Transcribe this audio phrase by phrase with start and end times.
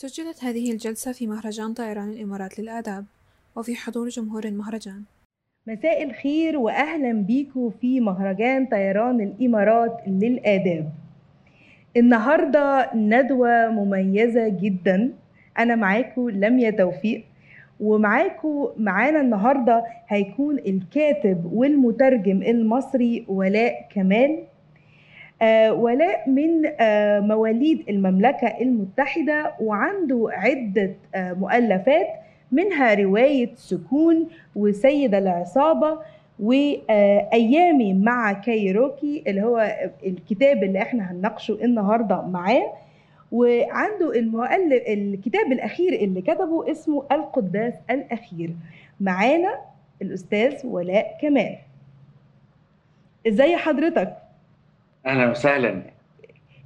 [0.00, 3.04] سجلت هذه الجلسة في مهرجان طيران الإمارات للآداب
[3.56, 5.02] وفي حضور جمهور المهرجان.
[5.66, 10.92] مساء الخير واهلا بيكم في مهرجان طيران الإمارات للآداب.
[11.96, 15.12] النهارده ندوة مميزة جدا.
[15.58, 17.24] أنا معاكم لميا توفيق
[17.80, 24.44] ومعاكم معانا النهارده هيكون الكاتب والمترجم المصري ولاء كمال.
[25.70, 32.06] ولاء من آه مواليد المملكة المتحدة وعنده عدة آه مؤلفات
[32.52, 35.98] منها رواية سكون وسيد العصابة
[36.40, 39.76] وأيامي مع كايروكي اللي هو
[40.06, 42.72] الكتاب اللي إحنا هنناقشه النهاردة معاه.
[43.32, 48.50] وعنده المؤلف الكتاب الأخير اللي كتبه اسمه القداس الأخير.
[49.00, 49.54] معانا
[50.02, 51.56] الأستاذ ولاء كمال.
[53.28, 54.16] إزاي حضرتك؟
[55.08, 55.82] أهلا وسهلا.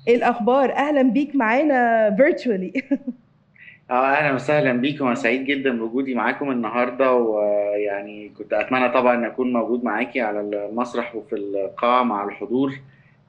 [0.09, 2.83] إيه الأخبار؟ أهلا بيك معانا virtually.
[3.91, 5.07] آه أهلا وسهلا بيكم.
[5.07, 10.41] أنا سعيد جدا بوجودي معاكم النهارده ويعني كنت أتمنى طبعا ان أكون موجود معاكي على
[10.41, 12.73] المسرح وفي القاعة مع الحضور.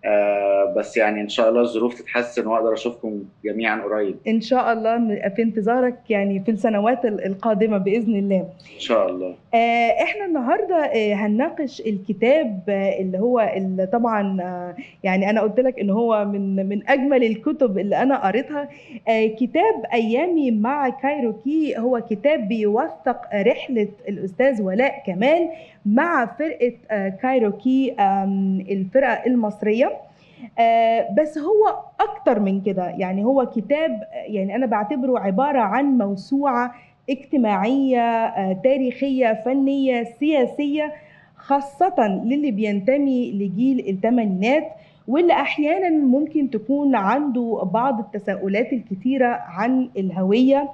[0.05, 4.15] آه بس يعني إن شاء الله الظروف تتحسن وأقدر أشوفكم جميعا قريب.
[4.27, 4.97] إن شاء الله
[5.35, 8.39] في انتظارك يعني في السنوات القادمة بإذن الله.
[8.75, 9.35] إن شاء الله.
[9.53, 14.37] آه إحنا النهارده آه هنناقش الكتاب آه اللي هو اللي طبعا
[15.03, 18.69] يعني أنا قلت لك إن هو من من أجمل الكتب اللي أنا قريتها.
[19.39, 25.49] كتاب أيامي مع كايروكي هو كتاب بيوثق رحلة الأستاذ ولاء كمال.
[25.85, 27.95] مع فرقة آه كايروكي
[28.71, 29.91] الفرقة المصرية.
[30.59, 32.89] آه بس هو أكتر من كده.
[32.89, 36.75] يعني هو كتاب يعني أنا بعتبره عبارة عن موسوعة
[37.09, 40.93] اجتماعية آه تاريخية فنية سياسية
[41.35, 44.67] خاصة للي بينتمي لجيل الثمانينات
[45.07, 50.57] واللي أحيانا ممكن تكون عنده بعض التساؤلات الكثيره عن الهوية.
[50.57, 50.69] آه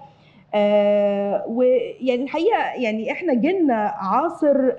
[1.47, 4.71] ويعني الحقيقة يعني إحنا جيلنا عاصر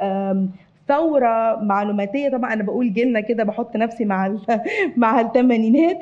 [0.88, 2.28] ثورة معلوماتية.
[2.28, 4.36] طبعا أنا بقول جيلنا كده بحط نفسي مع
[4.97, 5.98] مع الثمانينات.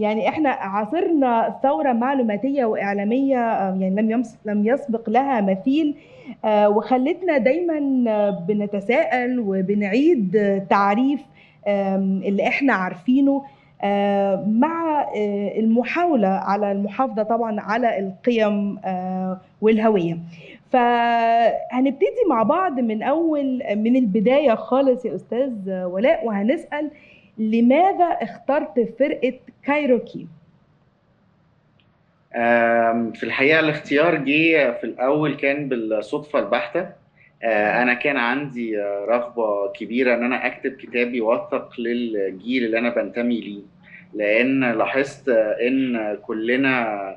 [0.00, 5.94] يعني إحنا عاصرنا ثورة معلوماتية وإعلامية يعني لم لم يسبق لها مثيل.
[6.46, 7.78] وخلتنا دايما
[8.48, 11.20] بنتساءل وبنعيد تعريف
[12.26, 13.42] اللي إحنا عارفينه.
[14.46, 15.06] مع
[15.58, 18.78] المحاولة على المحافظة طبعا على القيم
[19.60, 20.18] والهوية
[20.72, 25.52] فهنبتدي مع بعض من أول من البداية خالص يا أستاذ
[25.84, 26.90] ولاء وهنسأل
[27.38, 29.32] لماذا اخترت فرقة
[29.64, 30.26] كايروكي؟
[33.14, 36.88] في الحقيقة الاختيار جه في الأول كان بالصدفة البحتة
[37.44, 43.62] أنا كان عندي رغبة كبيرة إن أنا أكتب كتاب يوثق للجيل اللي أنا بنتمي ليه.
[44.14, 45.28] لأن لاحظت
[45.68, 47.16] إن كلنا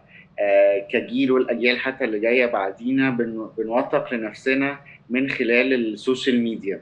[0.92, 3.10] كجيل والأجيال حتى اللي جاية بعدينا
[3.58, 4.78] بنوثق لنفسنا
[5.10, 6.82] من خلال ال social media.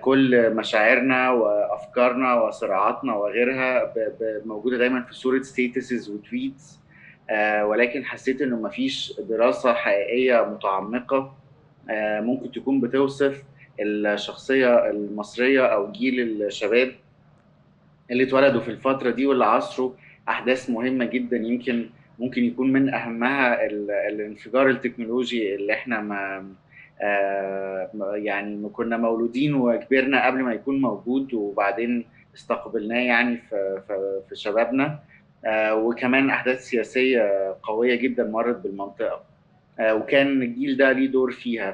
[0.00, 3.92] كل مشاعرنا وأفكارنا وصراعاتنا وغيرها
[4.46, 6.80] موجودة دايما في صورة statuses و tweets
[7.62, 11.34] ولكن حسيت إنه مفيش دراسة حقيقية متعمقة
[12.20, 13.42] ممكن تكون بتوصف
[13.80, 16.92] الشخصية المصرية أو جيل الشباب
[18.10, 19.90] اللي اتولدوا في الفترة دي واللي عاصروا
[20.28, 21.86] أحداث مهمة جدا يمكن
[22.18, 23.66] ممكن يكون من أهمها
[24.08, 26.46] الانفجار التكنولوجي اللي إحنا ما
[28.14, 33.80] يعني كنا مولودين وكبرنا قبل ما يكون موجود وبعدين استقبلناه يعني في,
[34.28, 34.98] في شبابنا.
[35.72, 39.20] وكمان أحداث سياسية قوية جدا مرت بالمنطقة.
[39.80, 41.72] وكان الجيل ده ليه دور فيها.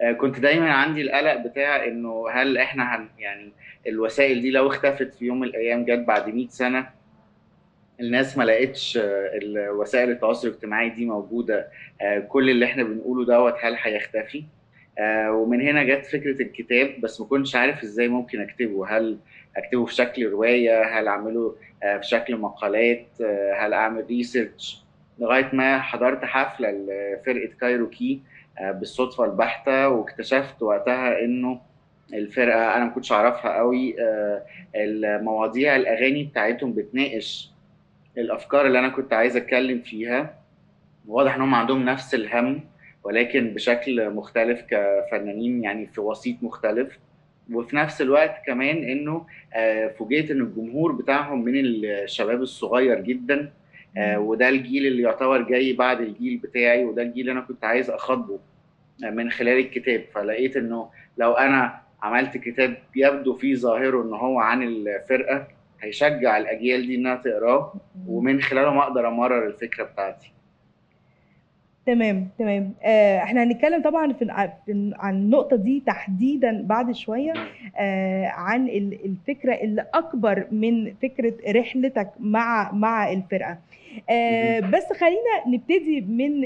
[0.00, 3.52] فكنت دايما عندي القلق بتاع إنه هل إحنا هن يعني
[3.86, 6.86] الوسائل دي لو اختفت في يوم من الأيام جت بعد 100 سنة
[8.00, 8.98] الناس ما لقتش
[9.56, 11.68] وسائل التواصل الاجتماعي دي موجودة
[12.28, 14.44] كل اللي إحنا بنقوله دوت هل هيختفي؟
[15.28, 18.86] ومن هنا جت فكرة الكتاب بس ما كنتش عارف إزاي ممكن أكتبه.
[18.96, 19.18] هل
[19.56, 23.06] أكتبه في شكل رواية؟ هل أعمله في شكل مقالات؟
[23.56, 24.83] هل أعمل research
[25.18, 28.20] لغاية ما حضرت حفلة لفرقة كايروكي
[28.60, 31.60] بالصدفة البحتة واكتشفت وقتها إنه
[32.14, 33.96] الفرقة أنا ما كنتش أعرفها قوي
[34.74, 37.50] المواضيع الأغاني بتاعتهم بتناقش
[38.18, 40.34] الأفكار اللي أنا كنت عايز أتكلم فيها.
[41.08, 42.60] واضح إن هم عندهم نفس الهم
[43.04, 46.98] ولكن بشكل مختلف كفنانين يعني في وسيط مختلف.
[47.52, 49.26] وفي نفس الوقت كمان إنه
[49.98, 53.40] فوجئت إن الجمهور بتاعهم من الشباب الصغير جدا.
[53.40, 53.50] آه
[53.98, 58.38] وده الجيل اللي يعتبر جاي بعد الجيل بتاعي وده الجيل اللي أنا كنت عايز اخاطبه
[59.04, 60.04] آه من خلال الكتاب.
[60.14, 65.46] فلقيت إنه لو أنا عملت كتاب يبدو فيه ظاهره إن هو عن الفرقة
[65.80, 67.74] هيشجع الأجيال دي إنها تقراه
[68.06, 70.32] ومن خلاله ما أقدر أمرر الفكرة بتاعتي.
[71.86, 72.72] تمام تمام.
[72.82, 74.26] آه إحنا هنتكلم طبعا في
[74.96, 77.32] عن النقطة دي تحديدا بعد شوية.
[77.78, 83.58] آه عن ال- الفكرة اللي أكبر من فكرة رحلتك مع مع الفرقة.
[84.10, 86.44] آه بس خلينا نبتدي من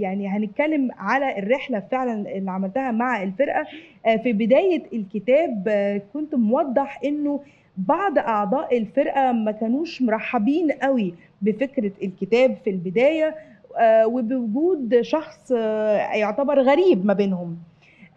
[0.00, 3.66] يعني هنتكلم على الرحلة فعلا اللي عملتها مع الفرقة.
[4.06, 7.40] آه في بداية الكتاب آه كنت موضح إنه
[7.76, 13.26] بعض أعضاء الفرقة ما كانوش مرحبين قوي بفكرة الكتاب في البداية.
[13.28, 13.34] آه،
[13.82, 17.56] وبوجود شخص آه، يعتبر غريب ما بينهم.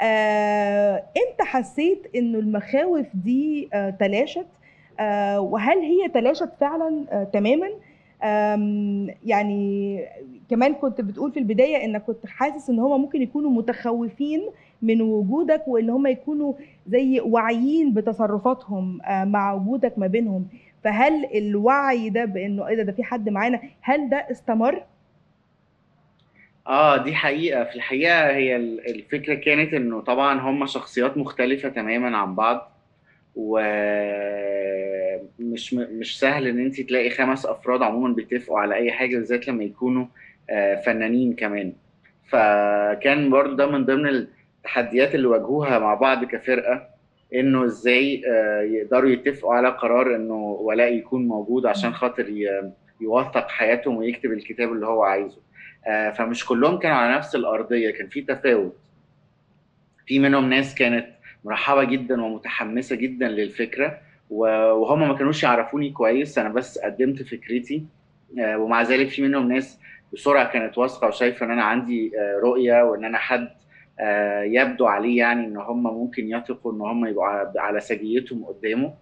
[0.01, 4.45] آه، إمتى حسيت انه المخاوف دي آه، تلاشت؟
[4.99, 7.67] آه، وهل هي تلاشت فعلا آه، تماما؟
[9.25, 9.99] يعني
[10.49, 14.41] كمان كنت بتقول في البداية انك كنت حاسس ان هما ممكن يكونوا متخوفين
[14.81, 16.53] من وجودك وان هما يكونوا
[16.87, 20.47] زي واعيين بتصرفاتهم آه، مع وجودك ما بينهم.
[20.83, 24.83] فهل الوعي ده بانه إيه ده ده في حد معانا هل ده استمر؟
[26.67, 27.63] آه دي حقيقة.
[27.63, 32.71] في الحقيقة هي ال- الفكرة كانت إنه طبعا هم شخصيات مختلفة تماما عن بعض
[35.39, 39.63] ومش مش سهل إن انت تلاقي خمس أفراد عموما بيتفقوا على أي حاجة بالذات لما
[39.63, 40.05] يكونوا
[40.49, 41.73] آه، فنانين كمان.
[42.29, 46.87] فكان برضو ده من ضمن التحديات اللي واجهوها مع بعض كفرقة
[47.35, 52.25] إنه إزاي آه، يقدروا يتفقوا على قرار إنه ولاء يكون موجود عشان خاطر
[53.01, 55.37] يوثق حياتهم ويكتب الكتاب اللي هو عايزه.
[56.11, 58.77] فمش كلهم كانوا على نفس الأرضية كان في تفاوت.
[60.07, 61.07] في منهم ناس كانت
[61.45, 63.97] مرحبة جدا ومتحمسة جدا للفكرة
[64.29, 67.85] و- وهم ما كانوش يعرفوني كويس أنا بس قدمت فكرتي.
[68.39, 69.79] آه، ومع ذلك في منهم ناس
[70.13, 73.49] بسرعة كانت واثقة وشايفة إن أنا عندي آه، رؤية وإن أنا حد
[73.99, 77.27] آه، يبدو عليه يعني إن هم ممكن يثقوا إن هم يبقوا
[77.71, 78.93] على- سجيتهم قدامه.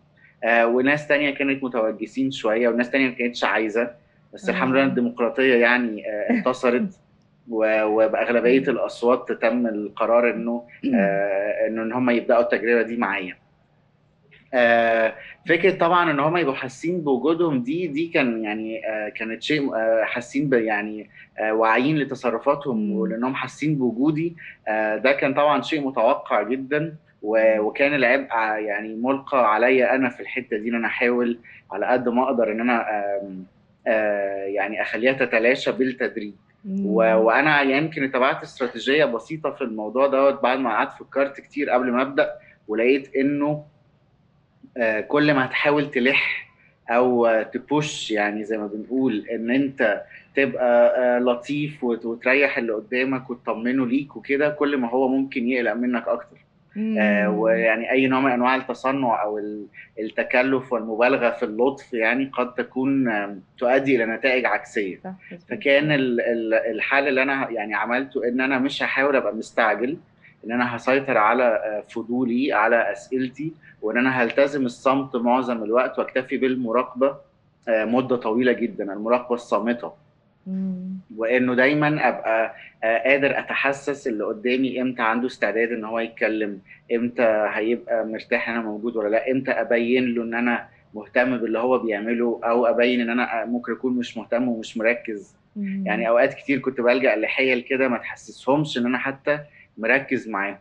[0.44, 3.92] آه، وناس تانية كانت متوجسين شوية وناس تانية ما كانتش عايزة.
[4.34, 7.00] بس الحمد لله الديمقراطية يعني آه، انتصرت
[7.50, 10.64] و- وبأغلبية الأصوات تم القرار إنه
[10.96, 13.36] آه، إنه إن هم يبدأوا التجربة دي معايا.
[14.54, 15.14] آه،
[15.50, 20.04] فكرة طبعا إن هم يبقوا حاسين بوجودهم دي دي كان يعني آه، كانت شيء آه،
[20.04, 21.10] حاسين ب- يعني
[21.40, 22.92] آه، واعيين لتصرفاتهم مم.
[23.00, 24.36] ولأنهم حاسين بوجودي.
[24.68, 26.96] آه، ده كان طبعا شيء متوقع جدا
[27.60, 28.32] وكان العبء
[28.66, 31.40] يعني ملقى عليا أنا في الحتة دي إن أنا أحاول
[31.72, 32.30] على قد ما
[32.62, 32.86] أنا آم،
[33.26, 33.59] آه،
[34.56, 36.34] يعني أخليها تتلاشى بالتدريج.
[36.86, 41.92] و- وأنا يمكن اتبعت استراتيجية بسيطة في الموضوع دوت بعد ما قعدت فكرت كتير قبل
[41.92, 42.32] ما أبدأ
[42.68, 43.66] ولقيت إنه
[44.78, 46.50] آه، كل ما هتحاول تلح
[46.90, 50.02] أو آه، تبوش يعني زي ما بنقول إن أنت
[50.36, 55.74] تبقى آه، لطيف وت- وتريح اللي قدامك وتطمنه ليك وكده كل ما هو ممكن يقلق
[55.74, 56.38] منك أكتر
[56.78, 59.66] آه، ويعني أي نوع من أنواع التصنع أو ال-
[60.00, 63.06] التكلف والمبالغة في اللطف يعني قد تكون
[63.58, 65.12] تؤدي إلى نتائج عكسية صح،.
[65.50, 69.98] فكان ال- ال- الحل اللي أنا يعني عملته إن أنا مش هحاول أبقى مستعجل
[70.46, 76.38] إن أنا هسيطر على آه، فضولي على أسئلتي وإن أنا هلتزم الصمت معظم الوقت وأكتفي
[76.38, 77.16] بالمراقبة
[77.68, 79.94] آه، مدة طويلة جدا المراقبة الصامتة.
[81.16, 86.60] وإنه دايما أبقى آه، قادر أتحسس اللي قدامي إمتى عنده استعداد إن هو يتكلم
[86.94, 91.60] إمتى هيبقى مرتاح إن أنا موجود ولا لأ إمتى أبين له إن أنا مهتم باللي
[91.60, 95.36] هو بيعمله أو أبين إن أنا ممكن أكون مش مهتم ومش مركز.
[95.56, 95.84] مم.
[95.86, 99.40] يعني أوقات كتير كنت بلجأ لحيل كده ما تحسسهمش إن أنا حتى
[99.78, 100.58] مركز معاهم.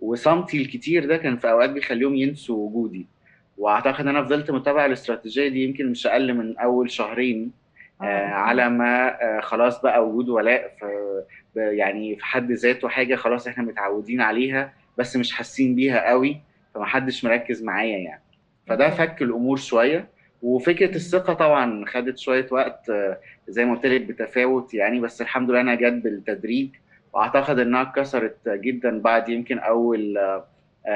[0.00, 3.06] وصمتي الكتير ده كان في أوقات بيخليهم ينسوا وجودي.
[3.58, 7.38] وأعتقد إن أنا فضلت متابع الاستراتيجية دي يمكن مش أقل من أول شهرين.
[7.40, 7.57] آه
[8.06, 10.86] على ما آه خلاص بقى وجود ولاء في
[11.56, 16.40] يعني في حد ذاته حاجة خلاص إحنا متعودين عليها بس مش حاسين بيها قوي
[16.74, 18.22] فمحدش مركز معايا يعني
[18.66, 18.90] فده.
[18.90, 20.08] فك الأمور شوية
[20.42, 25.50] وفكرة الثقة طبعا خدت شوية وقت آه، زي ما قلت لك بتفاوت يعني بس الحمد
[25.50, 26.70] لله انها جت بالتدريج
[27.12, 30.46] وأعتقد إنها اتكسرت جدا بعد يمكن أول آه، آه،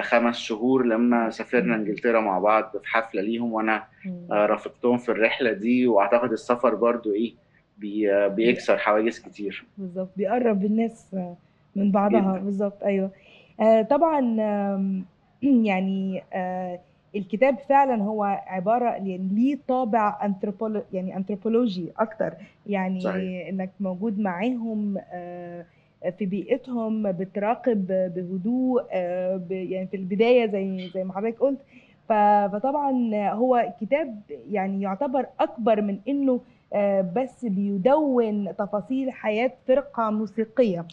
[0.00, 3.84] خمس شهور لما سافرنا انجلترا مع بعض في حفلة ليهم وأنا.
[4.32, 7.34] آه، رافقتهم في الرحلة دي وأعتقد السفر برضو إيه
[7.78, 11.16] بي بيكسر حواجز كتير بالظبط بيقرب الناس
[11.76, 12.38] من بعضها.
[12.38, 13.10] بالظبط أيوه
[13.60, 14.36] آه طبعا
[15.42, 16.80] يعني آه
[17.16, 22.34] الكتاب فعلا هو عبارة يعني ليه طابع انثروبولو يعني انثروبولوجي أكتر
[22.66, 23.48] يعني صحيح.
[23.48, 25.64] إنك موجود معاهم آه
[26.18, 31.58] في بيئتهم بتراقب بهدوء آه يعني في البداية زي زي ما حضرتك قلت.
[32.08, 36.40] فطبعا هو كتاب يعني يعتبر أكبر من إنه
[36.74, 40.86] آه، بس بيدون تفاصيل حياة فرقة موسيقية.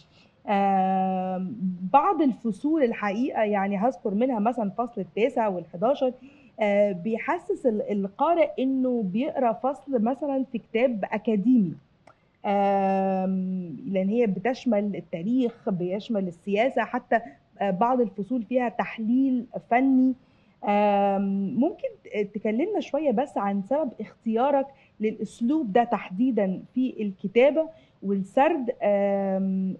[0.48, 1.56] آم،
[1.92, 6.12] بعض الفصول الحقيقة يعني هذكر منها مثلا فصل التاسع والحداشر
[6.60, 11.74] آه، بيحسس ال- القارئ إنه بيقرأ فصل مثلا في كتاب أكاديمي.
[12.44, 17.20] لأن هي بتشمل التاريخ بيشمل السياسة حتى
[17.60, 20.14] آه، بعض الفصول فيها تحليل فني.
[21.58, 21.88] ممكن
[22.34, 24.66] تكلمنا شوية بس عن سبب اختيارك
[25.00, 27.68] للأسلوب ده تحديدا في الكتابة
[28.02, 28.70] والسرد.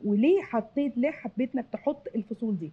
[0.04, 2.72] وليه حطيت ليه حبيت إنك تحط الفصول دي؟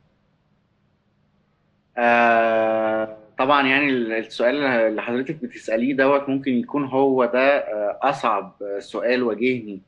[1.97, 8.55] آه طبعا يعني ال- السؤال اللي حضرتك بتسأليه دوت ممكن يكون هو ده آه، أصعب
[8.79, 9.81] سؤال واجهني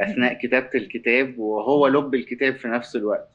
[0.00, 3.28] أثناء كتابة الكتاب وهو لب الكتاب في نفس الوقت.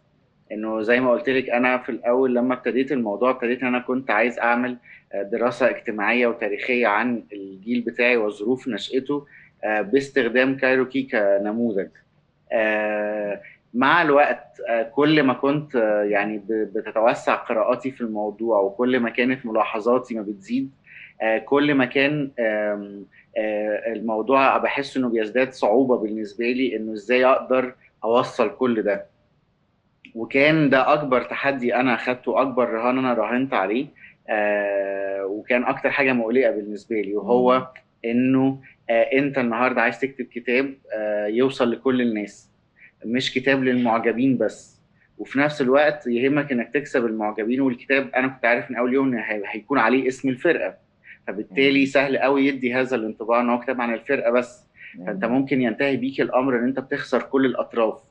[0.52, 4.40] إنه زي ما قلت لك أنا في الأول لما ابتديت الموضوع ابتديت أنا كنت عايز
[4.40, 4.78] أعمل
[5.14, 9.26] آه، دراسة اجتماعية وتاريخية عن الجيل بتاعي وظروف نشأته
[9.64, 11.88] آه، باستخدام كايروكي كنموذج.
[12.52, 13.42] آه،
[13.74, 19.46] مع الوقت آه، كل ما كنت آه، يعني بتتوسع قراءاتي في الموضوع وكل ما كانت
[19.46, 20.72] ملاحظاتي ما بتزيد
[21.22, 22.32] آه، كل ما كان
[23.88, 27.74] الموضوع بحس إنه بيزداد صعوبة بالنسبة لي إنه إزاي أقدر
[28.04, 29.06] أوصل كل ده.
[30.16, 33.88] وكان ده أكبر تحدي أنا أخدته أكبر رهان أنا راهنت عليه
[35.24, 37.68] وكان أكتر حاجة مقلقة بالنسبة لي وهو
[38.06, 40.74] إنه أنت النهارده عايز تكتب كتاب
[41.28, 42.51] يوصل لكل الناس.
[43.06, 44.82] مش كتاب للمعجبين بس.
[45.18, 49.20] وفي نفس الوقت يهمك إنك تكسب المعجبين والكتاب أنا كنت عارف من أول يوم إن
[49.20, 50.76] هي- هيكون عليه اسم الفرقة.
[51.28, 54.66] فبالتالي سهل قوي يدي هذا الانطباع إن هو كتاب عن الفرقة بس.
[55.06, 58.02] فأنت ممكن ينتهي بيك الأمر إن أنت بتخسر كل الأطراف.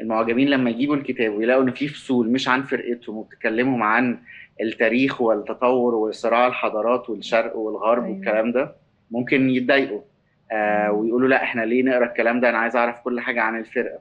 [0.00, 4.18] المعجبين لما يجيبوا الكتاب ويلاقوا إن في فصول مش عن فرقتهم وبتكلمهم عن
[4.60, 8.16] التاريخ والتطور وصراع الحضارات والشرق والغرب أيوة.
[8.16, 8.74] والكلام ده
[9.10, 10.00] ممكن يتضايقوا.
[10.52, 13.98] آه ويقولوا لأ إحنا ليه نقرأ الكلام ده؟ أنا عايز أعرف كل حاجة عن الفرقة.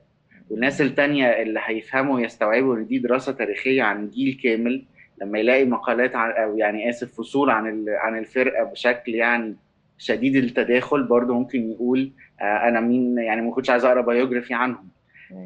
[0.50, 4.84] والناس التانية اللي هيفهموا ويستوعبوا إن دي دراسة تاريخية عن جيل كامل
[5.22, 9.56] لما يلاقي مقالات عن أو يعني آسف فصول عن عن الفرقة بشكل يعني
[9.98, 14.90] شديد التداخل برضه ممكن يقول آه أنا مين؟ يعني ما كنتش عايز أقرأ biography عنهم.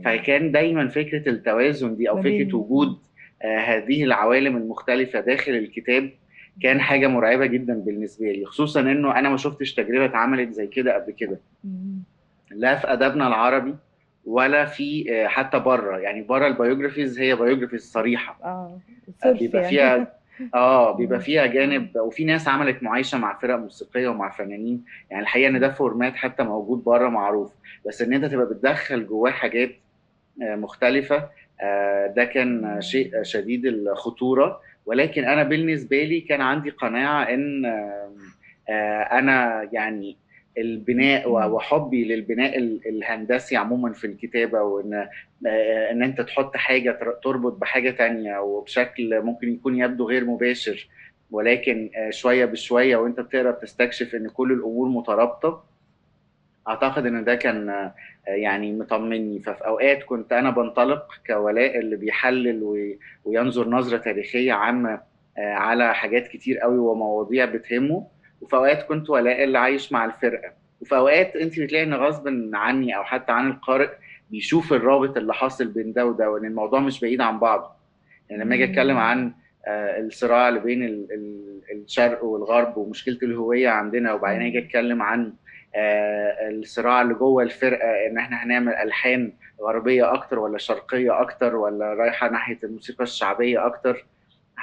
[0.06, 2.98] فكان دايما فكرة التوازن دي أو فكرة وجود
[3.42, 6.10] آه هذه العوالم المختلفة داخل الكتاب
[6.62, 10.94] كان حاجة مرعبة جدا بالنسبة لي خصوصا إنه أنا ما شفتش تجربة اتعملت زي كده
[10.96, 11.40] قبل كده.
[12.52, 13.76] لا في أدبنا العربي
[14.26, 15.98] ولا في آه، حتى بره.
[15.98, 18.38] يعني بره ال biographies هي biographies صريحة.
[18.44, 18.80] آه
[19.26, 19.70] آه، بيبقى يعني.
[19.70, 20.14] فيها
[20.54, 20.92] آه.
[20.98, 24.84] بيبقى فيها جانب وفي ناس عملت معايشة مع فرق موسيقية ومع فنانين.
[25.10, 27.52] يعني الحقيقة إن ده فورمات حتى موجود بره معروف.
[27.88, 29.72] بس إن أنت تبقى بتدخل جواه حاجات
[30.44, 31.30] آه، مختلفة
[32.16, 34.60] ده كان شيء شديد الخطورة.
[34.86, 37.66] ولكن أنا بالنسبة لي كان عندي قناعة إن
[39.12, 40.18] أنا يعني
[40.58, 44.94] البناء وحبي للبناء ال- الهندسي عموما في الكتابة وإن
[45.48, 50.88] آه، إن أنت تحط حاجة تر- تربط بحاجة تانية وبشكل ممكن يكون يبدو غير مباشر
[51.32, 55.64] ولكن آه، شوية بشوية وأنت بتقرا بتستكشف إن كل الأمور مترابطة
[56.68, 57.94] أعتقد إن ده كان آه،
[58.28, 59.40] يعني مطمني.
[59.40, 65.00] ففي أوقات كنت أنا بنطلق كولاء اللي بيحلل وي- وينظر نظرة تاريخية عامة
[65.38, 68.08] على حاجات كتير قوي ومواضيع بتهمه.
[68.44, 70.52] وفي أوقات كنت ولاء اللي عايش مع الفرقة.
[70.82, 73.90] وفي أوقات أنت بتلاقي إن غصب عني أو حتى عن القارئ
[74.32, 77.70] بيشوف الرابط اللي حاصل بين ده وده وإن الموضوع مش بعيد عن بعضه.
[78.30, 79.32] يعني لما أجي أتكلم عن
[79.68, 85.34] آه، الصراع اللي بين ال- ال- الشرق والغرب ومشكلة الهوية عندنا وبعدين أجي أتكلم عن
[85.76, 91.94] آه، الصراع اللي جوه الفرقة إن إحنا هنعمل ألحان غربية أكتر ولا شرقية أكتر ولا
[91.94, 94.06] رايحة ناحية الموسيقى الشعبية أكتر؟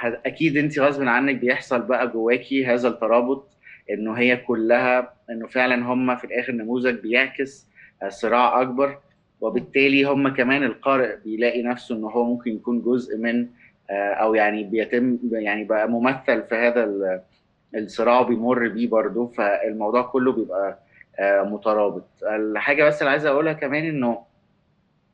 [0.03, 3.47] أكيد أنت غصب عنك بيحصل بقى جواكي هذا الترابط.
[3.93, 7.67] إنه هي كلها إنه فعلا هم في الآخر نموذج بيعكس
[8.07, 8.97] صراع أكبر
[9.41, 13.47] وبالتالي هم كمان القارئ بيلاقي نفسه ان هو ممكن يكون جزء من
[13.89, 17.21] آه، أو يعني بيتم يعني بقى ممثل في هذا ال-
[17.75, 20.79] الصراع وبيمر بيه برضه فالموضوع كله بيبقى
[21.19, 22.07] آه، مترابط.
[22.23, 24.23] الحاجة بس اللي عايز أقولها كمان إنه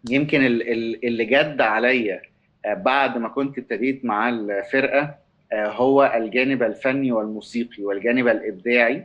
[0.10, 2.22] يمكن ال- ال- اللي جد عليا
[2.66, 5.16] آه، بعد ما كنت ابتديت مع الفرقة
[5.54, 9.04] هو الجانب الفني والموسيقي والجانب الإبداعي.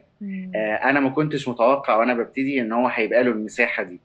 [0.54, 4.00] آه، أنا ما كنتش متوقع وأنا ببتدي إن هو هيبقى له المساحة دي.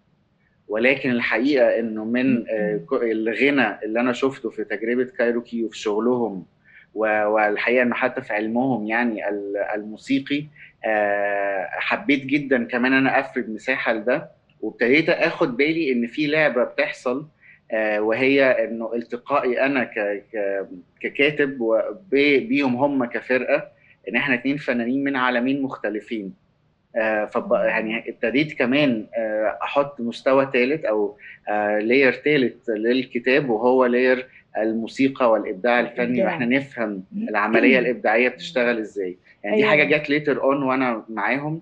[0.68, 6.46] ولكن الحقيقة إنه من آه، الغنى اللي أنا شفته في تجربة كايروكي وفي شغلهم
[6.94, 10.46] والحقيقة إنه حتى في علمهم يعني ال- الموسيقي
[10.86, 14.30] آه، حبيت جدا كمان أنا أفرد مساحة لده.
[14.62, 17.28] وابتديت أخد بالي إن في لعبة بتحصل آه،
[17.74, 19.84] وهي إنه التقائي أنا
[21.02, 22.10] ككاتب وب-
[22.50, 23.68] بيهم هم كفرقة
[24.10, 26.34] إن إحنا اتنين فنانين من عالمين مختلفين
[26.96, 31.18] آه، فب يعني ابتديت كمان آه، أحط مستوى ثالث أو
[31.80, 36.24] layer ثالث للكتاب وهو layer الموسيقى والإبداع الفني.
[36.24, 39.70] وإحنا نفهم العملية الإبداعية بتشتغل إزاي يعني دي أيوة.
[39.72, 41.62] حاجة جت later on وأنا معاهم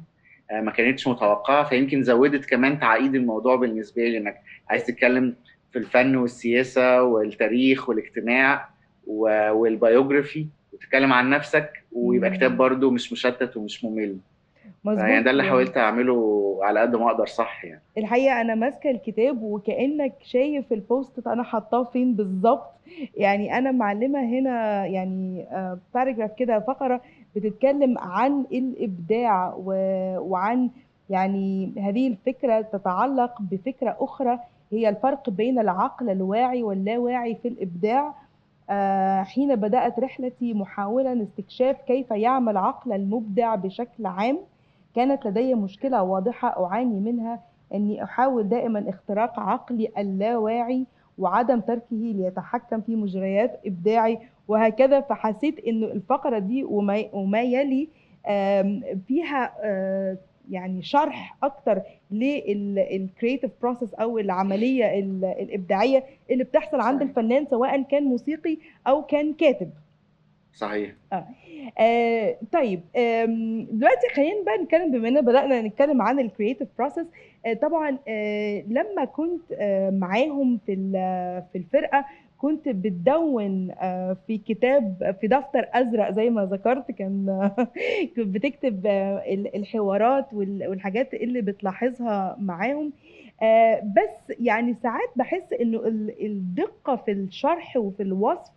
[0.52, 4.38] آه، ما كانتش متوقعة فيمكن زودت كمان تعقيد الموضوع بالنسبة لي إنك
[4.70, 5.36] عايز تتكلم
[5.76, 8.70] في الفن والسياسة والتاريخ والاجتماع
[9.08, 12.30] وال biography وتتكلم عن نفسك ويبقى.
[12.30, 14.18] كتاب برضو مش مشتت ومش ممل
[14.86, 15.56] مظبوط يعني ده اللي يعني.
[15.56, 20.85] حاولت أعمله على قد ما أقدر صح يعني الحقيقة أنا ماسكة الكتاب وكأنك شايف ال
[20.85, 22.72] post أنا حاطاه فين بالظبط
[23.18, 25.46] يعني أنا معلمة هنا يعني
[25.94, 27.02] paragraph كده فقرة
[27.36, 29.54] بتتكلم عن الإبداع
[30.20, 30.70] وعن
[31.10, 34.40] يعني هذه الفكرة تتعلق بفكرة أخرى
[34.76, 38.14] هي الفرق بين العقل الواعي واللاواعي في الإبداع.
[38.70, 44.38] آه، حين بدأت رحلتي محاولا استكشاف كيف يعمل عقل المبدع بشكل عام
[44.96, 47.40] كانت لدي مشكلة واضحة أعاني منها
[47.74, 50.86] إني أحاول دائما اختراق عقلي اللاواعي
[51.18, 55.02] وعدم تركه ليتحكم في مجريات إبداعي وهكذا.
[55.02, 57.90] فحسيت إنه الفقرة دي وما وما يلي
[59.08, 60.18] فيها آه،
[60.52, 61.82] يعني شرح أكتر
[62.12, 67.10] لل creative process أو العملية ال- الإبداعية اللي بتحصل عند صحيح.
[67.10, 69.70] الفنان سواء كان موسيقي أو كان كاتب.
[70.54, 70.94] صحيح.
[71.14, 72.36] آه.
[72.52, 77.06] طيب آم، دلوقتي خلينا بقى نتكلم بما إننا بدأنا نتكلم عن ال creative process
[77.46, 80.76] آه طبعا آه لما كنت آه معاهم في
[81.54, 82.06] في الفرقة
[82.38, 87.50] كنت بتدون آه في كتاب في دفتر أزرق زي ما ذكرت كان
[88.16, 92.94] كنت بتكتب آه ال- الحوارات وال- والحاجات اللي بتلاحظها معاهم.
[93.44, 98.52] آه بس يعني ساعات بحس إنه ال- الدقة في الشرح وفي الوصف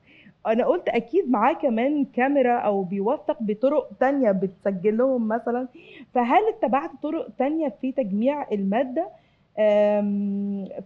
[0.47, 5.69] أنا قلت أكيد معاه كمان كاميرا أو بيوثق بطرق تانية بتسجل لهم مثلا.
[6.15, 9.09] فهل اتبعت طرق تانية في تجميع المادة؟ أم،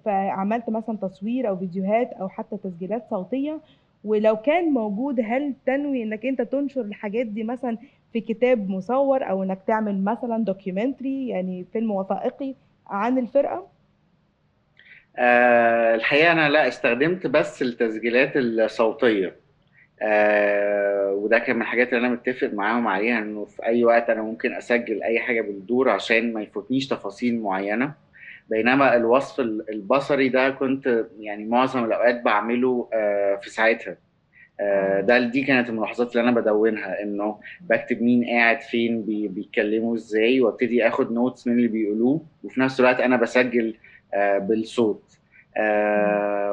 [0.05, 3.61] فعملت مثلا تصوير أو فيديوهات أو حتى تسجيلات صوتية.
[4.05, 7.79] ولو كان موجود هل تنوي إنك أنت تنشر الحاجات دي مثلا
[8.13, 12.55] في كتاب مصور أو إنك تعمل مثلا دوكيومنتري يعني فيلم وثائقي
[12.87, 13.67] عن الفرقة؟
[15.17, 19.37] آه الحقيقة أنا لا استخدمت بس التسجيلات الصوتية.
[20.03, 24.23] آه وده كان من الحاجات اللي أنا متفق معاهم عليها إنه في أي وقت أنا
[24.23, 27.95] ممكن أسجل أي حاجة بتدور عشان ما يفوتنيش تفاصيل معينة.
[28.53, 33.97] بينما الوصف ال- البصري ده كنت يعني معظم الأوقات بعمله آه في ساعتها.
[34.61, 39.95] آه ده دي كانت الملاحظات اللي أنا بدونها إنه بكتب مين قاعد فين بي بيتكلموا
[39.95, 43.75] إزاي وأبتدي آخد notes من اللي بيقولوه وفي نفس الوقت أنا بسجل
[44.15, 45.19] آه بالصوت.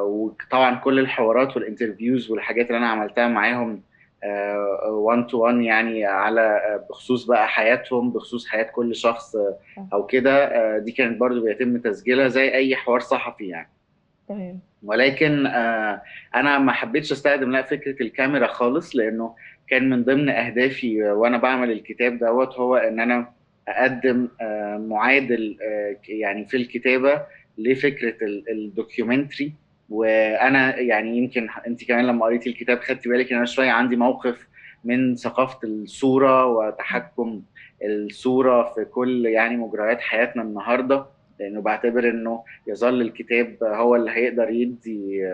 [0.02, 3.82] وطبعا كل الحوارات وال interviews والحاجات اللي أنا عملتها معاهم
[4.24, 9.58] 1 to 1 يعني على آه، بخصوص بقى حياتهم بخصوص حياة كل شخص آه،
[9.94, 13.70] أو كده آه، دي كانت برضو بيتم تسجيلها زي أي حوار صحفي يعني.
[14.28, 14.60] تمام.
[14.84, 15.48] ولكن
[16.36, 19.36] أنا ما حبيتش أستخدم لا فكرة الكاميرا خالص لأنه
[19.70, 23.32] كان من ضمن أهدافي وأنا بعمل الكتاب دوت هو إن أنا
[23.68, 24.28] أقدم
[24.90, 25.58] معادل
[26.10, 27.22] يعني في الكتابة
[27.58, 29.54] لفكرة ال- الدوكيومنتري.
[29.90, 34.48] وأنا يعني يمكن انت كمان لما قريتي الكتاب خدتي بالك ان أنا شوية عندي موقف
[34.84, 37.42] من ثقافة الصورة وتحكم
[37.84, 41.06] الصورة في كل يعني مجريات حياتنا النهارده
[41.40, 45.28] لأنه بعتبر إنه يظل الكتاب هو اللي هيقدر يدي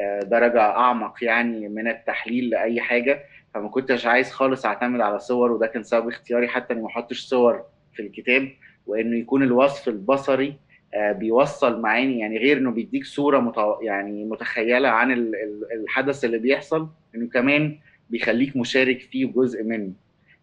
[0.00, 3.24] آه، درجة أعمق يعني من التحليل لأي حاجة.
[3.54, 7.20] فما كنتش عايز خالص أعتمد على صور وده كان سبب اختياري حتى إني ما أحطش
[7.20, 8.48] صور في الكتاب
[8.86, 10.54] وإنه يكون الوصف البصري
[10.96, 13.80] بيوصل معاني يعني غير إنه بيديك صورة متو...
[13.82, 17.78] يعني متخيلة عن ال- ال- الحدث اللي بيحصل إنه كمان
[18.10, 19.92] بيخليك مشارك فيه جزء منه.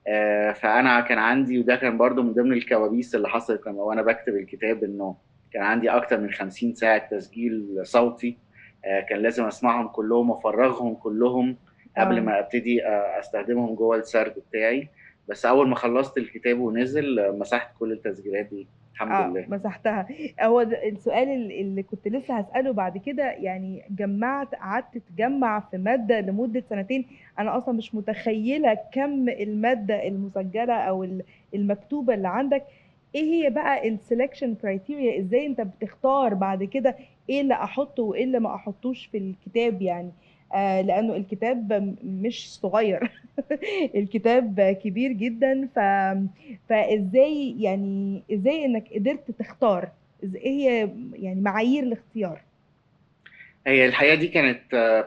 [0.07, 4.35] آه، فأنا كان عندي وده كان برضو من ضمن الكوابيس اللي حصلت لما وأنا بكتب
[4.35, 5.15] الكتاب إنه
[5.53, 8.37] كان عندي أكتر من 50 ساعة تسجيل صوتي.
[8.85, 11.57] آه، كان لازم أسمعهم كلهم وأفرغهم كلهم
[11.97, 12.21] قبل آه.
[12.21, 14.87] ما أبتدي آه، أستخدمهم جوه السرد بتاعي.
[15.27, 18.67] بس أول ما خلصت الكتاب ونزل آه، مسحت كل التسجيلات دي.
[18.93, 19.45] الحمد آه لله.
[19.49, 20.08] مسحتها.
[20.41, 26.63] هو السؤال اللي كنت لسه هسأله بعد كده يعني جمعت قعدت تجمع في مادة لمدة
[26.69, 27.06] سنتين
[27.39, 31.23] أنا أصلا مش متخيلة كم المادة المسجلة أو ال-
[31.56, 32.63] المكتوبة اللي عندك.
[33.15, 36.95] إيه هي بقى ال selection criteria إزاي أنت بتختار بعد كده
[37.30, 40.12] إيه اللي أحطه وإيه اللي ما أحطوش في الكتاب يعني؟
[40.55, 43.11] لأنه الكتاب مش صغير.
[43.95, 45.79] الكتاب كبير جدا ف
[46.69, 49.89] فإزاي يعني إزاي إنك قدرت تختار؟
[50.23, 52.41] إيه هي يعني معايير الاختيار؟
[53.67, 54.61] هي الحقيقة دي كانت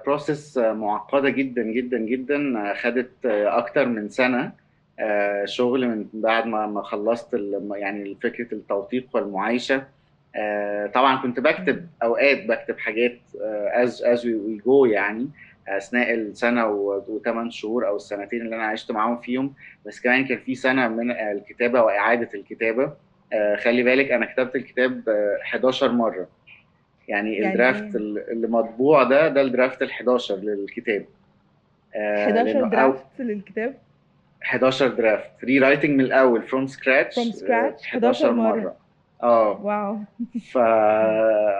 [0.06, 2.70] process معقدة جدا جدا جدا.
[2.70, 4.52] آه، خدت آه، أكتر من سنة
[4.98, 7.40] آه، شغل من بعد ما خلصت
[7.74, 9.76] يعني فكرة التوثيق والمعايشة.
[9.76, 9.86] آه،
[10.94, 13.18] طبعا كنت بكتب أوقات بكتب حاجات
[13.72, 15.28] as as we go يعني
[15.68, 16.68] أثناء السنة
[17.08, 19.54] وثمان شهور أو السنتين اللي أنا عشت معاهم فيهم.
[19.86, 22.92] بس كمان كان في سنة من الكتابة وإعادة الكتابة.
[23.32, 25.08] آه، خلي بالك أنا كتبت الكتاب
[25.42, 26.28] 11 مرة.
[27.08, 31.04] يعني, يعني ال draft اللي مطبوع ده ده ال draft ال 11 للكتاب
[31.96, 33.74] 11 draft للكتاب؟
[34.42, 35.44] 11 draft.
[35.44, 38.76] rewriting من الأول from scratch from scratch 11 مرة, مرة.
[39.22, 39.60] آه.
[39.62, 39.98] wow.
[40.52, 40.60] فا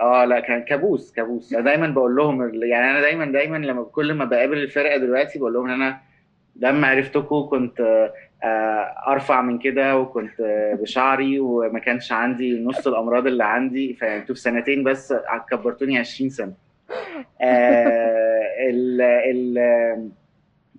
[0.01, 1.53] آه لا كان كابوس كابوس.
[1.53, 5.53] أنا دايما بقول لهم يعني أنا دايما دايما لما كل ما بقابل الفرقة دلوقتي بقول
[5.53, 5.97] لهم إن أنا
[6.55, 8.09] لما عرفتكم كنت
[8.43, 10.41] آه، أرفع من كده وكنت
[10.81, 13.93] بشعري وما كانش عندي نص الأمراض اللي عندي.
[13.93, 15.13] فأنتوا في سنتين بس
[15.51, 16.53] كبرتوني 20 سنة.
[17.41, 19.57] آه ال ال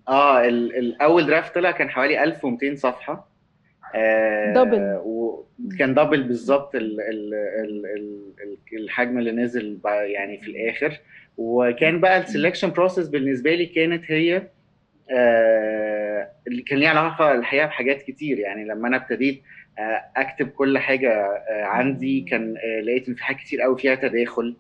[0.08, 3.28] آه الأول draft طلع كان حوالي 1200 صفحة.
[3.94, 5.00] آه double
[5.64, 6.72] وكان double بالظبط
[8.72, 11.01] الحجم اللي نزل يعني في الآخر.
[11.37, 14.42] وكان بقى ال selection process بالنسبة لي كانت هي
[15.11, 18.38] آه اللي كان ليها علاقة الحقيقة بحاجات كتير.
[18.38, 19.42] يعني لما أنا ابتديت
[19.79, 24.57] آه أكتب كل حاجة آه عندي كان لقيت إن في حاجات كتير قوي فيها تداخل.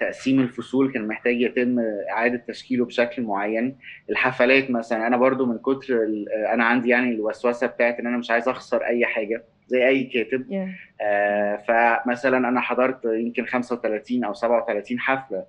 [0.00, 1.76] تقسيم الفصول كان محتاج يتم
[2.10, 3.76] إعادة تشكيله بشكل معين.
[4.10, 8.30] الحفلات مثلا أنا برضو من كتر آه، أنا عندي يعني الوسوسة بتاعت إن أنا مش
[8.30, 10.46] عايز أخسر أي حاجة زي أي كاتب.
[10.50, 11.02] Yeah.
[11.02, 15.44] آه فمثلا أنا حضرت يمكن 35 أو 37 حفلة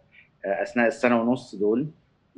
[0.45, 1.87] آه أثناء السنة ونص دول.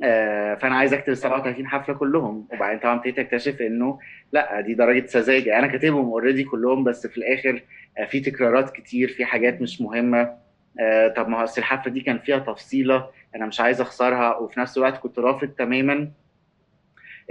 [0.03, 2.47] آه فأنا عايز أكتب ال 37 حفلة كلهم.
[2.53, 3.99] وبعدين طبعا ابتديت أكتشف إنه
[4.31, 5.59] لأ دي درجة سذاجة.
[5.59, 7.61] أنا كاتبهم اوريدي كلهم بس في الآخر
[7.97, 10.46] آه في تكرارات كتير في حاجات مش مهمة.
[10.79, 14.77] آه طب ما هو الحفله دي كان فيها تفصيلة أنا مش عايز أخسرها وفي نفس
[14.77, 16.11] الوقت كنت رافض تماما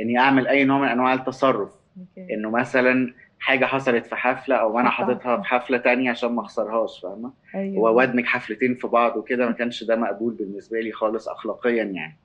[0.00, 1.70] إني أعمل أي نوع من أنواع التصرف.
[1.96, 2.32] okay.
[2.32, 7.00] إنه مثلا حاجة حصلت في حفلة أو أنا حاططها في حفلة تانية عشان ما أخسرهاش
[7.02, 7.90] فاهمة؟ أيوة.
[7.90, 12.16] وادمج حفلتين في بعض وكده ما كانش ده مقبول بالنسبة لي خالص اخلاقيا يعني.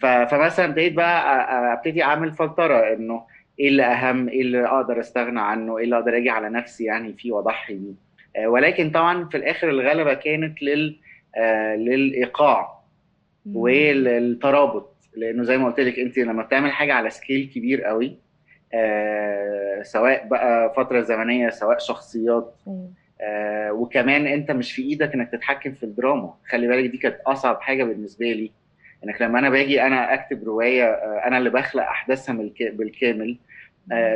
[0.00, 3.22] فمثلا ابتديت بقى أبتدي أعمل فلترة إنه
[3.60, 7.12] إيه اللي أهم إيه اللي أقدر أستغنى عنه إيه اللي أقدر أجي على نفسي يعني
[7.12, 7.94] فيه واضحي بيه
[8.44, 10.96] ولكن طبعا في الآخر الغلبة كانت لل
[11.36, 12.76] آه، للإيقاع
[13.54, 14.92] وللترابط.
[15.16, 18.16] لأنه زي ما قلت لك أنت لما بتعمل حاجة على سكيل كبير قوي
[18.74, 22.54] آه سواء بقى فترة زمنية سواء شخصيات
[23.20, 26.34] آه وكمان أنت مش في إيدك إنك تتحكم في الدراما.
[26.48, 28.50] خلي بالك دي كانت أصعب حاجة بالنسبة لي.
[29.04, 33.36] إنك لما أنا باجي أنا أكتب رواية آه أنا اللي بخلق أحداثها بالكامل آه،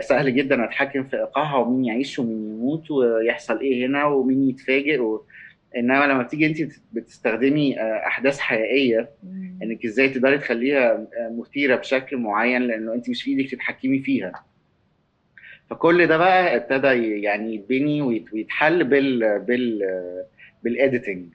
[0.01, 5.25] سهل جدا أتحكم في إيقاعها ومين يعيش ومين يموت ويحصل إيه هنا ومين يتفاجئ و...
[5.77, 6.59] إنما لما تيجي انت
[6.93, 9.11] بتستخدمي آه، أحداث حقيقية
[9.63, 14.33] إنك إزاي تقدري تخليها آه، مثيرة بشكل معين لأنه انت مش في إيدك تتحكمي فيها.
[15.71, 19.83] فكل ده بقى ابتدى يعني يتبني ويتحل بال بال
[20.63, 21.27] بالاديتنج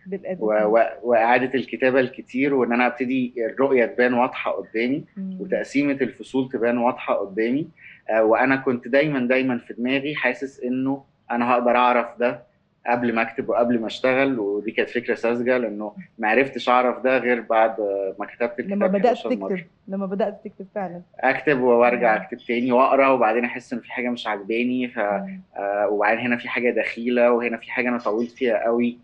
[1.04, 5.04] وإعادة الكتابة الكتير وإن أنا أبتدي الرؤية تبان واضحة قدامي
[5.40, 7.68] وتقسيمة الفصول تبان واضحة قدامي.
[8.10, 12.40] آه، وأنا كنت دايما دايما في دماغي حاسس إنه أنا هقدر أعرف ده
[12.88, 14.40] قبل ما اكتب وقبل ما أشتغل.
[14.40, 17.76] ودي كانت فكرة ساذجة لأنه ما عرفتش أعرف ده غير بعد
[18.20, 19.66] ما كتبت الكتاب لما بدأت تكتب مرة.
[19.88, 21.02] لما بدأت تكتب فعلا.
[21.20, 24.88] أكتب وأرجع أكتب تاني وأقرأ وبعدين أحس إن في حاجة مش عاجباني.
[24.88, 28.98] ف آه وبعدين هنا في حاجة دخيلة وهنا في حاجة أنا طولت فيها قوي.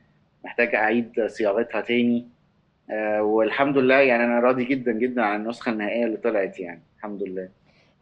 [0.46, 2.28] محتاج أعيد صياغتها تاني.
[2.92, 7.24] آه والحمد لله يعني أنا راضي جدا جدا عن النسخة النهائية اللي طلعت يعني الحمد
[7.24, 7.50] لله.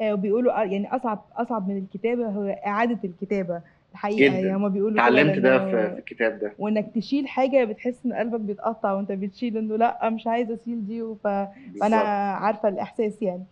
[0.01, 3.61] آه، وبيقولوا آه، يعني أصعب أصعب من الكتابة هو إعادة الكتابة.
[3.91, 6.53] الحقيقة يعني هما بيقولوا اتعلمت ده في الكتاب ده.
[6.59, 11.03] وإنك تشيل حاجة بتحس إن قلبك بيتقطع وأنت بتشيل إنه لأ مش عايزه أشيل دي.
[11.23, 11.95] فأنا
[12.35, 13.43] عارفة الإحساس يعني.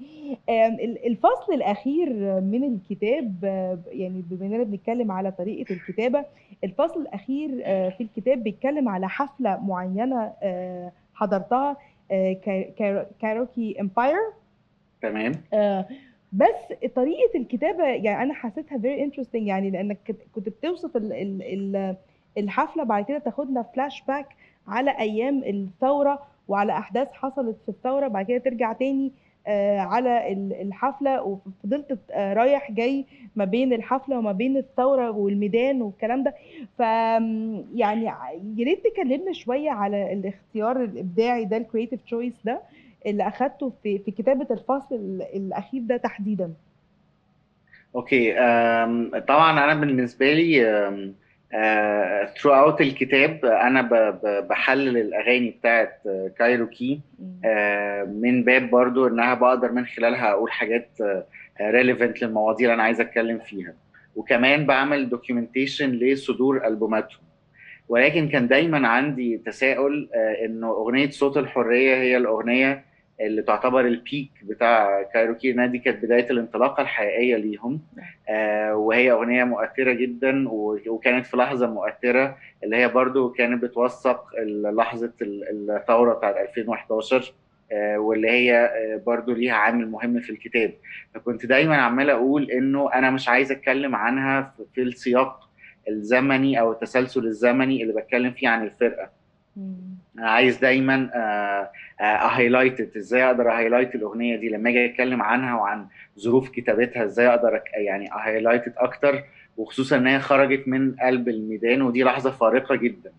[1.07, 2.09] الفصل الأخير
[2.41, 3.33] من الكتاب
[3.87, 6.25] يعني بما إننا بنتكلم على طريقة الكتابة
[6.63, 10.33] الفصل الأخير آه، في الكتاب بيتكلم على حفلة معينة
[11.13, 11.77] حضرتها
[13.21, 14.17] كايروكي Empire.
[15.01, 15.31] تمام.
[16.33, 19.97] بس طريقة الكتابة يعني أنا حسيتها very interesting يعني لأنك
[20.35, 20.97] كنت بتوصف
[22.37, 24.27] الحفلة بعد كده تاخدنا فلاش باك
[24.67, 29.11] على أيام الثورة وعلى أحداث حصلت في الثورة بعد كده ترجع تاني
[29.49, 36.23] آه، على الحفلة وفضلت آه، رايح جاي ما بين الحفلة وما بين الثورة والميدان والكلام
[36.23, 36.33] ده.
[36.77, 36.79] ف
[37.75, 38.05] يعني
[38.57, 42.61] يا ريت تكلمنا شوية على الاختيار الإبداعي ده ال creative choice ده.
[43.05, 46.53] اللي أخدته في في كتابة الفصل الأخير ده تحديدا.
[47.95, 48.33] okay
[49.27, 50.63] طبعا أنا بالنسبة لي
[52.41, 53.81] throughout الكتاب أنا
[54.49, 56.01] بحلل الأغاني بتاعت
[56.37, 57.01] كايروكي
[58.07, 60.89] من باب برضو إنها بقدر من خلالها أقول حاجات
[61.61, 63.73] relevant للمواضيع اللي أنا عايز أتكلم فيها.
[64.15, 67.21] وكمان بعمل documentation لصدور ألبوماتهم.
[67.89, 70.09] ولكن كان دايما عندي تساؤل
[70.45, 72.85] إنه أغنية صوت الحرية هي الأغنية
[73.21, 77.79] اللي تعتبر ال peak بتاع كايروكي لأنها دي كانت بداية الانطلاقة الحقيقية ليهم.
[78.29, 80.45] آه وهي أغنية مؤثرة جدا
[80.87, 84.23] وكانت في لحظة مؤثرة اللي هي برضو كانت بتوثق
[84.73, 87.33] لحظة ال- الثورة بتاعت 2011
[87.71, 90.73] آه، واللي هي آه، برضو ليها عامل مهم في الكتاب.
[91.13, 95.49] فكنت دايما عمال أقول إنه أنا مش عايز أتكلم عنها في- السياق
[95.89, 99.09] الزمني أو التسلسل الزمني اللي بتكلم فيه عن الفرقة.
[100.19, 101.09] عايز دايما
[102.01, 105.85] ا highlight إزاي أقدر ا highlight الاغنية دي؟ لما أجي اتكلم عنها وعن
[106.19, 109.23] ظروف كتابتها إزاي أقدر يعني ا highlight أكتر؟
[109.57, 113.11] وخصوصا إن هي خرجت من قلب الميدان ودي لحظة فارقة جدا.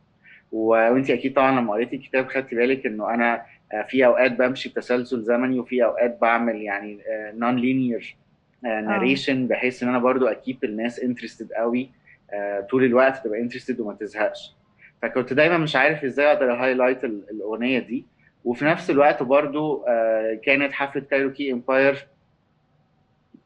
[0.53, 5.23] وانت أكيد طبعا لما قريتي الكتاب خدتي بالك إنه أنا آه، في أوقات بمشي بتسلسل
[5.23, 6.99] زمني وفي أوقات بعمل يعني
[7.35, 8.17] non-linear
[8.63, 11.91] narration بحيث إن أنا برضو أ keep الناس interested قوي
[12.33, 14.55] آه، طول الوقت تبقى interested وما تزهقش.
[15.03, 18.05] فكنت دايما مش عارف إزاي أقدر highlight الأغنية دي
[18.45, 22.07] وفي نفس الوقت برضو آه، كانت حفلة كايروكي Empire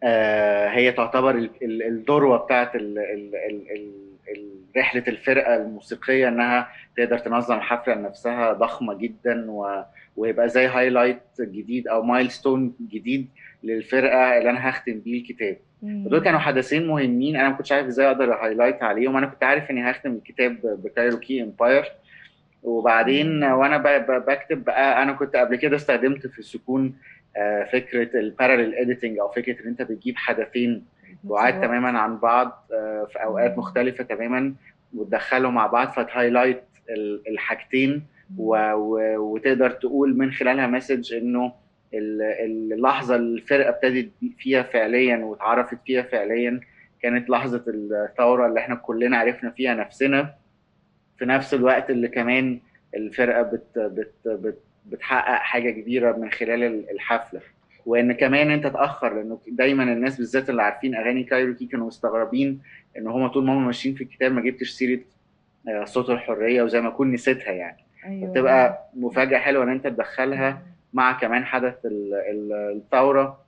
[0.02, 2.72] آه، هي تعتبر ال- ال- الذروة بتاعت
[4.76, 9.46] رحلة الفرقة الموسيقية إنها تقدر تنظم حفلة لنفسها ضخمة جدا
[10.16, 13.28] ويبقى زي highlight جديد أو milestone جديد
[13.62, 15.56] للفرقة اللي أنا هختم بيه الكتاب.
[15.82, 17.36] ودول كانوا حدثين مهمين.
[17.36, 19.16] أنا ما كنتش عارف إزاي أقدر highlight عليهم.
[19.16, 21.84] أنا كنت عارف إني هختم الكتاب بكايروكي Empire
[22.62, 23.76] وبعدين وأنا
[24.18, 26.94] بكتب بقى أنا كنت قبل كده استخدمت في السكون
[27.36, 30.84] آه، فكرة ال parallel editing أو فكرة إن أنت بتجيب حدثين
[31.24, 31.60] بعاد.
[31.60, 33.58] تماما عن بعض آه، في أوقات.
[33.58, 34.54] مختلفة تماما
[34.96, 38.02] وتدخلهم مع بعض فت highlight ال- الحاجتين
[38.36, 41.52] وتقدر تقول من خلالها message إنه
[41.94, 46.60] اللحظة اللي الفرقة ابتدت فيها فعليا واتعرفت فيها فعليا
[47.02, 50.34] كانت لحظة الثورة اللي إحنا كلنا عرفنا فيها نفسنا.
[51.18, 52.60] في نفس الوقت اللي كمان
[52.96, 57.40] الفرقة بت بت بت بتحقق حاجة كبيرة من خلال ال- الحفلة.
[57.86, 62.60] وإن كمان أنت تأخر لأنه دايما الناس بالذات اللي عارفين أغاني كايروكي كانوا مستغربين
[62.98, 65.00] إن هم طول ما هم ماشيين في الكتاب ما جبتش سيرة
[65.68, 67.76] آه، صوت الحرية وزي ما اكون نسيتها يعني.
[68.06, 68.30] أيوه.
[68.30, 73.42] بتبقى مفاجأة حلوة إن أنت تدخلها مع كمان حدث ال- ال- الثورة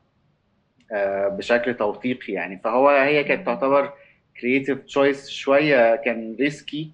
[0.93, 2.61] آه، بشكل توثيقي يعني.
[2.65, 3.93] فهو هي كانت تعتبر
[4.41, 6.91] creative choice شوية كان risky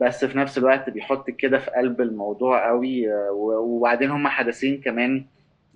[0.00, 5.24] بس في نفس الوقت بيحط كده في قلب الموضوع قوي آه، وبعدين هم حدثين كمان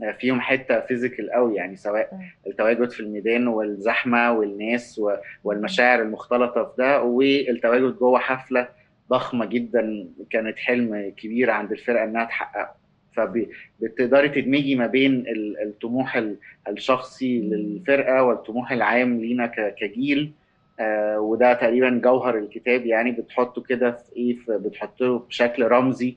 [0.03, 5.01] آه، فيهم حتة فيزيكال قوي يعني سواء التواجد في الميدان والزحمة والناس
[5.45, 8.69] والمشاعر المختلطة في ده والتواجد جوه حفلة
[9.11, 12.82] ضخمة جدا كانت حلم كبير عند الفرقة إنها تحققه.
[13.17, 16.37] فبتقدري تدمجي ما بين ال- الطموح ال-
[16.69, 19.47] الشخصي للفرقة والطموح العام لينا
[19.81, 20.33] كجيل.
[20.81, 22.87] آه وده تقريبا جوهر الكتاب.
[22.87, 26.17] يعني بتحطه كده في إيه؟ بتحطه بشكل رمزي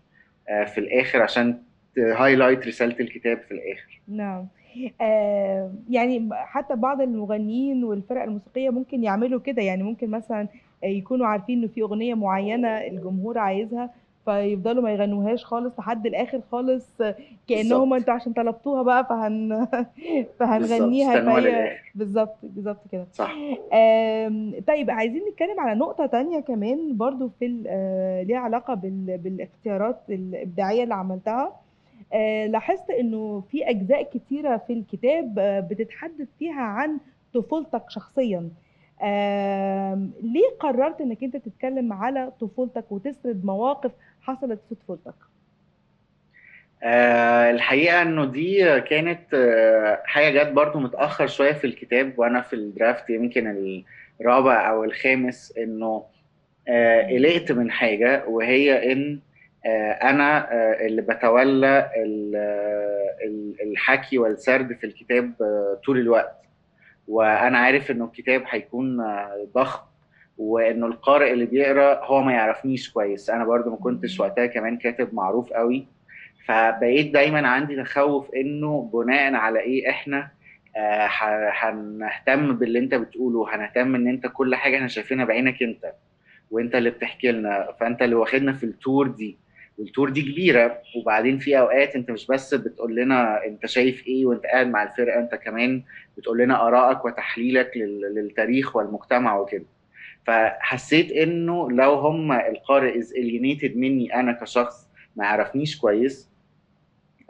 [0.50, 1.58] آه في الآخر عشان
[1.96, 4.02] تهايلايت رسالة الكتاب في الآخر.
[4.08, 4.48] نعم.
[5.02, 9.62] آه يعني حتى بعض المغنيين والفرق الموسيقية ممكن يعملوا كده.
[9.62, 10.48] يعني ممكن مثلا
[10.84, 13.90] يكونوا عارفين إنه في أغنية معينة الجمهور عايزها
[14.26, 16.90] فيفضلوا ما يغنوهاش خالص لحد الآخر خالص
[17.48, 17.94] كأنهم.
[17.94, 19.68] أنتوا عشان طلبتوها بقى فهن
[20.40, 21.14] فهنغنيها
[21.96, 23.06] بالظبط بالظبط كده.
[23.14, 23.32] صح.
[24.68, 30.84] طيب عايزين نتكلم على نقطة تانية كمان برضو في آه، ليها علاقة بال- بالاختيارات الإبداعية
[30.84, 31.56] اللي عملتها.
[32.14, 36.98] آه، لاحظت إنه في أجزاء كتيرة في الكتاب آه، بتتحدث فيها عن
[37.34, 38.50] طفولتك شخصيا.
[40.22, 43.92] ليه قررت إنك أنت تتكلم على طفولتك وتسرد مواقف
[44.26, 45.14] حصلت في طفولتك؟
[46.84, 52.54] آه الحقيقة إنه دي كانت آه حاجة جت برضو متأخر شوية في الكتاب وأنا في
[52.56, 53.82] الدرافت يمكن
[54.22, 56.04] الرابع أو الخامس إنه
[56.68, 59.20] آه قلقت من حاجة وهي إن
[59.66, 66.42] آه أنا آه اللي بتولى ال- الحكي والسرد في الكتاب آه طول الوقت
[67.08, 69.84] وأنا عارف إنه الكتاب هيكون آه ضخم
[70.38, 73.30] وإنه القارئ اللي بيقرأ هو ما يعرفنيش كويس.
[73.30, 75.88] أنا برضو ما كنتش وقتها كمان كاتب معروف قوي.
[76.46, 80.32] فبقيت دايما عندي تخوف إنه بناء على إيه إحنا
[80.78, 81.08] آه،
[81.52, 85.94] هنهتم باللي أنت بتقوله هنهتم إن أنت كل حاجة إحنا شايفينها بعينك أنت
[86.52, 87.68] وأنت اللي بتحكي لنا.
[87.80, 89.38] فأنت اللي واخدنا في ال tour دي.
[89.78, 94.26] وال tour دي كبيرة وبعدين في أوقات أنت مش بس بتقول لنا أنت شايف إيه
[94.26, 95.84] وأنت قاعد مع الفرقة أنت كمان
[96.18, 99.66] بتقول لنا آرائك وتحليلك لل- للتاريخ والمجتمع وكده.
[100.26, 106.30] فحسيت إنه لو هم القارئ is alienated مني أنا كشخص ما يعرفنيش كويس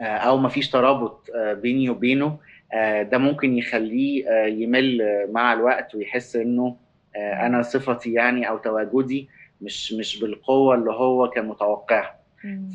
[0.00, 2.38] آه، أو ما فيش ترابط آه، بيني وبينه
[2.72, 6.76] آه، ده ممكن يخليه يمل مع الوقت ويحس إنه
[7.16, 9.28] أنا صفتي يعني أو تواجدي
[9.60, 12.16] مش مش بالقوة اللي هو كان متوقعها.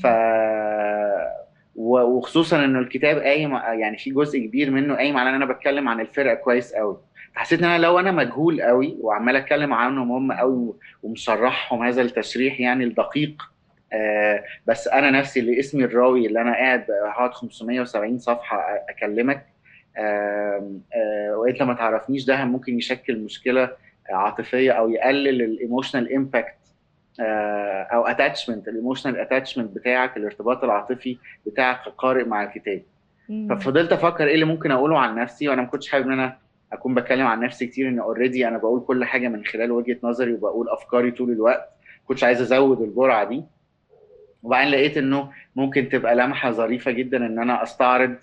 [0.04, 0.08] ف
[1.76, 6.00] وخصوصا إنه الكتاب قايم يعني في جزء كبير منه قايم على إن أنا بتكلم عن
[6.00, 6.98] الفرقة كويس قوي
[7.36, 12.60] حسيت إن أنا لو أنا مجهول قوي وعمال أتكلم عنهم هم قوي ومشرحهم هذا التشريح
[12.60, 13.44] يعني الدقيق
[13.94, 19.46] آه بس أنا نفسي اللي اسمي الراوي اللي أنا قاعد هقعد 570 صفحة أكلمك
[19.98, 23.70] آه آه وإنت ما تعرفنيش ده ممكن يشكل مشكلة
[24.10, 26.56] عاطفية أو يقلل ال emotional impact
[27.20, 32.82] أو attachment ال emotional attachment بتاعك الارتباط العاطفي بتاعك كقارئ مع الكتاب.
[33.50, 36.38] ففضلت أفكر إيه اللي ممكن أقوله عن نفسي وأنا ما كنتش حابب إن أنا
[36.74, 40.34] أكون بتكلم عن نفسي كتير إن already أنا بقول كل حاجة من خلال وجهة نظري
[40.34, 41.70] وبقول أفكاري طول الوقت.
[42.06, 43.44] كنتش عايز أزود الجرعة دي.
[44.44, 48.16] وبعدين لقيت إنه ممكن تبقى لمحة ظريفة جدا إن أنا أستعرض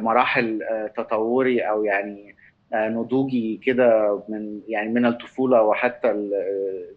[0.00, 0.60] مراحل
[0.96, 2.34] تطوري أو يعني
[2.74, 6.30] نضوجي كده من يعني من الطفولة وحتى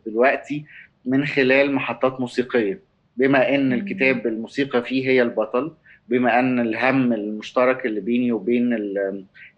[0.06, 0.66] دلوقتي
[1.06, 2.80] من خلال محطات موسيقية.
[3.18, 5.72] بما إن الكتاب الموسيقى فيه هي البطل
[6.08, 8.78] بما أن الهم المشترك اللي بيني وبين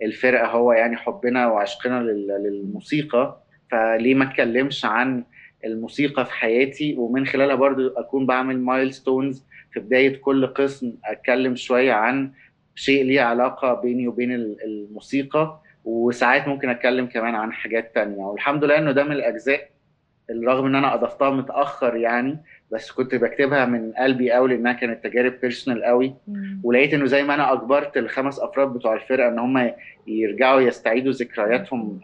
[0.01, 3.37] الفرقة هو يعني حبنا وعشقنا للموسيقى
[3.71, 5.23] فليه ما اتكلمش عن
[5.65, 11.93] الموسيقى في حياتي؟ ومن خلالها برضو أكون بعمل مايلستونز في بداية كل قسم أتكلم شوية
[11.93, 12.31] عن
[12.75, 14.31] شيء ليه علاقة بيني وبين
[14.65, 18.17] الموسيقى وساعات ممكن أتكلم كمان عن حاجات تانية.
[18.23, 19.69] والحمد لله إنه ده من الأجزاء
[20.45, 22.37] رغم إن أنا أضفتها متأخر يعني
[22.71, 26.13] بس كنت بكتبها من قلبي قوي لأنها كانت تجارب بيرسونال قوي.
[26.63, 29.71] ولقيت إنه زي ما أنا أجبرت الخمس أفراد بتوع الفرقة إن هم
[30.07, 31.99] يرجعوا يستعيدوا ذكرياتهم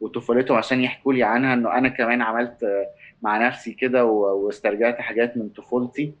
[0.00, 2.86] وطفولتهم عشان يحكوا لي عنها إنه أنا كمان عملت
[3.22, 6.12] مع نفسي كده واسترجعت حاجات من طفولتي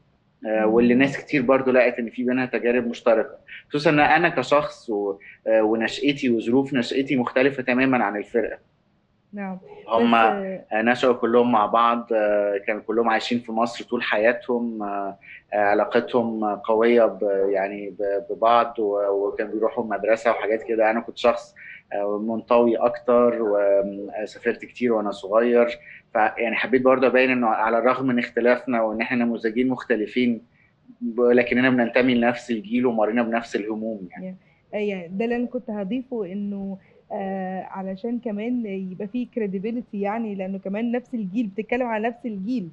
[0.64, 3.36] واللي ناس كتير برضو لقت إن في بينها تجارب مشتركة.
[3.68, 4.90] خصوصا إن أنا كشخص
[5.46, 8.58] ونشأتي وظروف نشأتي مختلفة تماما عن الفرقة.
[9.32, 9.58] نعم.
[9.88, 10.14] هم
[10.72, 12.06] نشأوا كلهم مع بعض
[12.66, 14.82] كانوا كلهم عايشين في مصر طول حياتهم
[15.52, 17.18] علاقتهم قوية
[17.48, 17.94] يعني
[18.30, 20.90] ببعض وكانوا بيروحوا مدرسة وحاجات كده.
[20.90, 21.54] أنا كنت شخص
[22.20, 25.78] منطوي أكتر وسافرت كتير وأنا صغير.
[26.12, 30.42] فيعني حبيت برضه أبين إنه على الرغم من اختلافنا وإن إحنا نموذجين مختلفين
[31.18, 34.36] لكننا بننتمي لنفس الجيل ومرينا بنفس الهموم يعني.
[34.72, 36.78] يعني ده اللي أنا كنت هضيفه إنه
[37.12, 42.68] آه علشان كمان يبقى فيه credibility يعني لأنه كمان نفس الجيل بتتكلم على نفس الجيل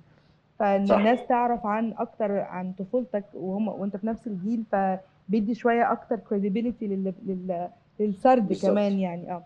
[0.60, 0.98] فإن صح.
[0.98, 6.88] الناس تعرف عن أكتر عن طفولتك وهم وأنت في نفس الجيل فبيدي شوية أكتر credibility
[6.88, 7.14] لل...
[7.28, 7.68] لل...
[8.00, 8.72] للسرد بالظبط.
[8.72, 9.44] كمان يعني آه.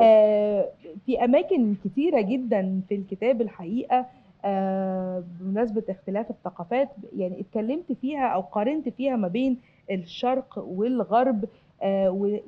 [0.00, 0.68] آه،
[1.06, 4.06] في أماكن كتيرة جدا في الكتاب الحقيقة
[4.44, 9.58] آه، بمناسبة اختلاف الثقافات يعني اتكلمت فيها أو قارنت فيها ما بين
[9.90, 11.44] الشرق والغرب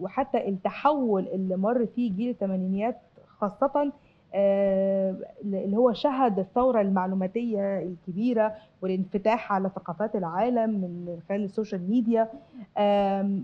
[0.01, 3.93] وحتى التحول اللي مر فيه جيل الثمانينيات خاصة
[4.35, 12.29] آه، اللي هو شهد الثورة المعلوماتية الكبيرة والانفتاح على ثقافات العالم من خلال السوشيال ميديا.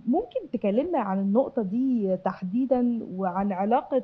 [0.06, 4.02] ممكن تكلمنا عن النقطة دي تحديدا وعن علاقة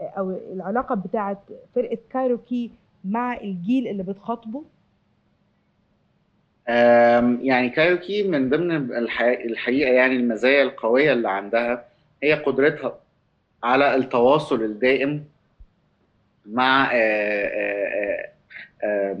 [0.00, 1.42] أو العلاقة بتاعة
[1.74, 2.70] فرقة كايروكي
[3.04, 4.62] مع الجيل اللي بتخاطبه؟
[7.42, 11.84] يعني كايروكي من ضمن الح- الحقيقة يعني المزايا القوية اللي عندها
[12.22, 12.98] هي قدرتها
[13.62, 15.24] على التواصل الدائم
[16.46, 18.28] مع آه، آه،
[18.84, 19.18] آه،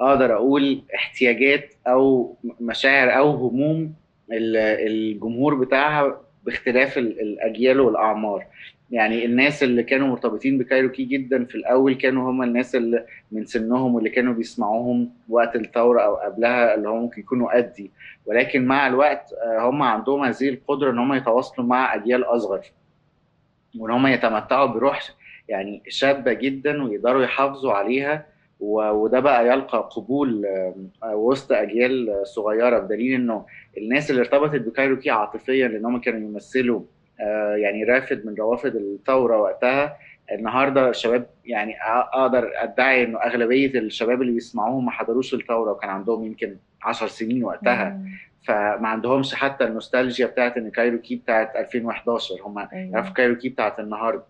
[0.00, 3.94] أقدر أقول احتياجات أو مشاعر أو هموم
[4.32, 4.56] ال-
[4.88, 8.46] الجمهور بتاعها باختلاف ال- الأجيال والأعمار.
[8.90, 13.94] يعني الناس اللي كانوا مرتبطين بكايروكي جدا في الأول كانوا هم الناس اللي من سنهم
[13.94, 17.90] واللي كانوا بيسمعوهم وقت الثورة أو قبلها اللي هم ممكن يكونوا قدي.
[18.26, 22.60] ولكن مع الوقت آه، هم عندهم هذه القدرة إن هم يتواصلوا مع أجيال أصغر
[23.78, 25.00] وإن هم يتمتعوا بروح
[25.48, 28.26] يعني شابة جدا ويقدروا يحافظوا عليها
[28.60, 30.46] وده بقى يلقى قبول
[31.02, 33.46] آه، وسط أجيال صغيرة بدليل إنه
[33.78, 36.84] الناس اللي ارتبطت بكايروكي عاطفيا لأن هم كانوا يمثلوا آه،
[37.56, 39.96] يعني رافد من روافد الثورة وقتها.
[40.32, 46.24] النهارده الشباب يعني أقدر أدعي إنه أغلبية الشباب اللي بيسمعوهم ما حضروش الثورة وكان عندهم
[46.24, 47.88] يمكن 10 سنين وقتها.
[47.88, 48.08] مم.
[48.44, 52.68] فما عندهمش حتى النوستالجيا بتاعت إن كايروكي بتاعت 2011 هم.
[52.72, 54.22] يعرفوا كايروكي بتاعت النهارده.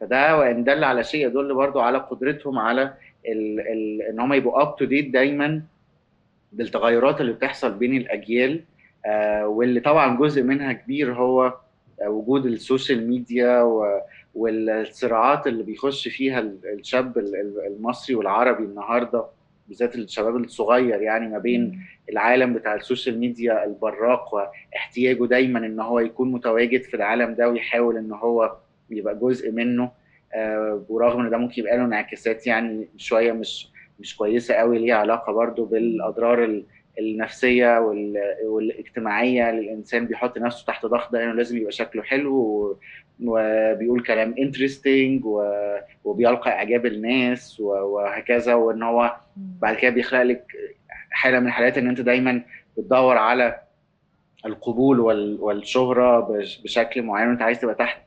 [0.00, 2.82] فده وإن دل على شيء يدل برضو على قدرتهم على
[3.28, 5.62] ال ال إن هم يبقوا up to date دايما
[6.52, 8.60] بالتغيرات اللي بتحصل بين الأجيال.
[9.06, 11.63] آه واللي طبعا جزء منها كبير هو آه
[12.02, 13.62] وجود السوشيال ميديا
[14.34, 19.24] والصراعات اللي بيخش فيها ال- الشاب ال- ال- المصري والعربي النهارده
[19.68, 21.80] بالذات الشباب الصغير يعني ما بين
[22.10, 27.96] العالم بتاع السوشيال ميديا البراق واحتياجه دايما إن هو يكون متواجد في العالم ده ويحاول
[27.96, 28.56] إن هو
[28.90, 29.90] يبقى جزء منه.
[30.36, 33.68] آه، ورغم إن ده ممكن يبقى له انعكاسات يعني شوية مش
[34.00, 36.64] مش كويسة قوي ليها علاقة برضو بالأضرار ال-
[36.98, 37.78] النفسية
[38.44, 42.78] والاجتماعية للإنسان بيحط نفسه تحت ضغط ده انه لازم يبقى شكله حلو
[43.24, 45.22] وبيقول كلام انترستنج
[46.04, 50.44] وبيلقى إعجاب الناس وهكذا وإن هو بعد كده بيخلق لك
[51.10, 52.42] حالة من الحالات إن أنت دايما
[52.78, 53.60] بتدور على
[54.46, 55.00] القبول
[55.40, 56.20] والشهرة
[56.64, 57.98] بشكل معين وأنت عايز تبقى تحت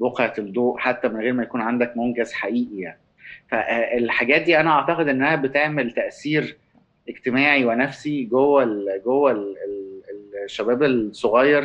[0.00, 2.98] بقعة الضوء حتى من غير ما يكون عندك منجز حقيقي يعني.
[3.48, 6.56] فالحاجات دي أنا أعتقد إنها بتعمل تأثير
[7.08, 9.56] اجتماعي ونفسي جوه ال جوه ال
[10.44, 11.64] الشباب الصغير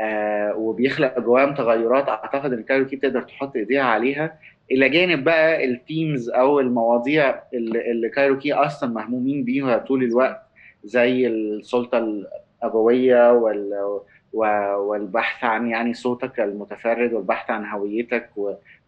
[0.00, 2.08] آه وبيخلق جواهم تغيرات.
[2.08, 4.38] أعتقد إن كايروكي تقدر تحط إيديها عليها.
[4.70, 10.42] إلى جانب بقى ال themes أو المواضيع اللي, اللي كايروكي أصلا مهمومين بيها طول الوقت
[10.84, 11.98] زي السلطة
[12.62, 13.98] الأبوية وال
[14.32, 18.30] والبحث عن يعني صوتك المتفرد والبحث عن هويتك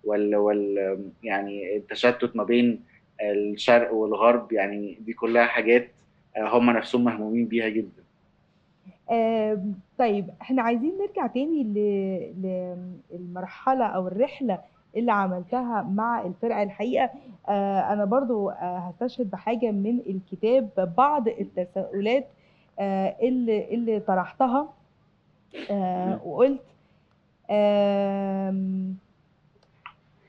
[0.04, 2.80] وال, وال يعني التشتت ما بين
[3.22, 5.88] الشرق والغرب يعني دي كلها حاجات
[6.38, 8.02] هم نفسهم مهمومين بيها جدا.
[9.10, 9.62] آه
[9.98, 11.62] طيب إحنا عايزين نرجع تاني
[13.12, 14.58] للمرحلة أو الرحلة
[14.96, 17.10] اللي عملتها مع الفرقة الحقيقة.
[17.48, 22.26] آه أنا برضو آه هستشهد بحاجة من الكتاب بعض التساؤلات
[22.78, 24.68] آه اللي اللي طرحتها.
[25.70, 26.60] آه وقلت
[27.50, 28.54] آه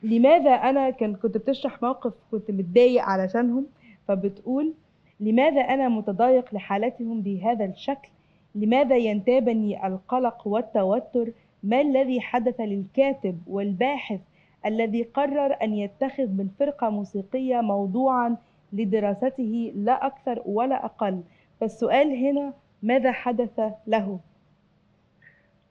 [0.04, 3.66] لماذا أنا كان كنت بتشرح موقف كنت متضايق علشانهم؟
[4.08, 4.74] فبتقول
[5.20, 8.10] لماذا أنا متضايق لحالتهم بهذا الشكل؟
[8.56, 11.32] لماذا ينتابني القلق والتوتر؟
[11.64, 14.20] ما الذي حدث للكاتب والباحث
[14.66, 18.38] الذي قرر أن يتخذ من فرقة موسيقية موضوعا
[18.74, 21.22] لدراسته لا أكثر ولا أقل؟
[21.60, 24.20] فالسؤال هنا ماذا حدث له؟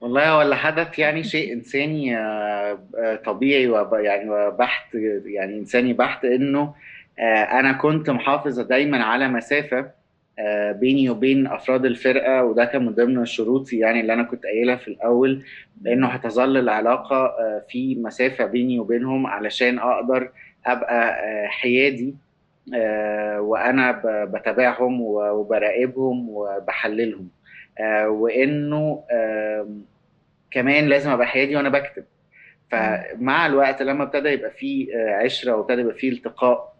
[0.01, 2.17] والله اللي حدث يعني شيء إنساني
[3.25, 4.95] طبيعي ويعني وبحت
[5.25, 6.73] يعني إنساني بحت إنه
[7.51, 9.91] أنا كنت محافظ دايما على مسافة
[10.71, 14.87] بيني وبين أفراد الفرقة وده كان من ضمن شروطي يعني اللي أنا كنت قايلها في
[14.87, 15.43] الأول
[15.81, 17.31] لأنه هتظل العلاقة
[17.69, 20.29] في مسافة بيني وبينهم علشان أقدر
[20.65, 22.15] أبقى حيادي
[23.39, 27.27] وأنا بتابعهم وبراقبهم وبحللهم
[28.05, 29.03] وإنه
[30.51, 32.03] كمان لازم أبقى حيادي وأنا بكتب.
[32.71, 34.87] فمع الوقت لما ابتدى يبقى في
[35.23, 36.73] عشرة وابتدى يبقى في التقاء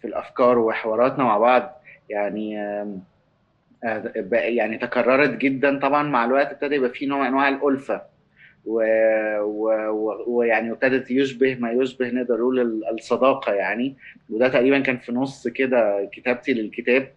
[0.00, 2.54] في الأفكار وحواراتنا مع بعض يعني
[4.32, 8.02] يعني تكررت جدا طبعا مع الوقت ابتدى يبقى في نوع من انواع الالفه
[10.26, 13.96] ويعني ابتدت يشبه ما يشبه نقدر نقول الصداقة يعني.
[14.30, 17.12] وده تقريبا كان في نص كده كتابتي للكتاب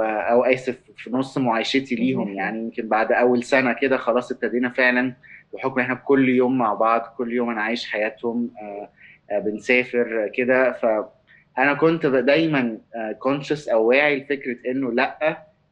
[0.00, 2.58] أو آسف في نص معايشتي ليهم يعني.
[2.58, 5.12] يمكن بعد أول سنة كده خلاص ابتدينا فعلا
[5.54, 8.50] بحكم إحنا كل يوم مع بعض كل يوم أنا عايش حياتهم
[9.32, 10.72] بنسافر كده.
[10.72, 12.78] فانا كنت دايما
[13.18, 15.18] كونشس أو واعي لفكرة إنه لأ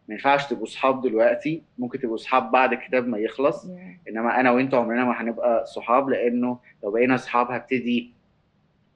[0.08, 1.62] ما ينفعش تبقوا صحاب دلوقتي.
[1.78, 3.66] ممكن تبقوا صحاب بعد الكتاب ما يخلص.
[4.08, 8.12] إنما أنا وانت عمرنا ما هنبقى صحاب لأنه لو بقينا صحاب هبتدي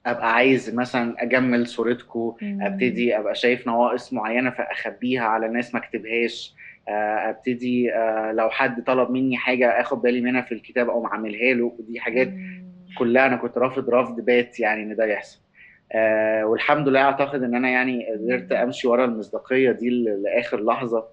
[0.05, 6.55] أبقى عايز مثلا أجمل صورتكم أبتدي أبقى شايف نواقص معينة فأخبيها على ناس ما اكتبهاش
[6.87, 7.91] ابتدي
[8.33, 11.75] لو حد طلب مني حاجة اخد بالي منها في الكتاب أو اعملها له.
[11.79, 12.29] ودي حاجات
[12.97, 15.39] كلها أنا كنت رافض رفض بات يعني ان ده يحصل.
[15.93, 21.05] آه والحمد لله اعتقد ان أنا يعني قدرت امشي ورا المصداقية دي لآخر لحظة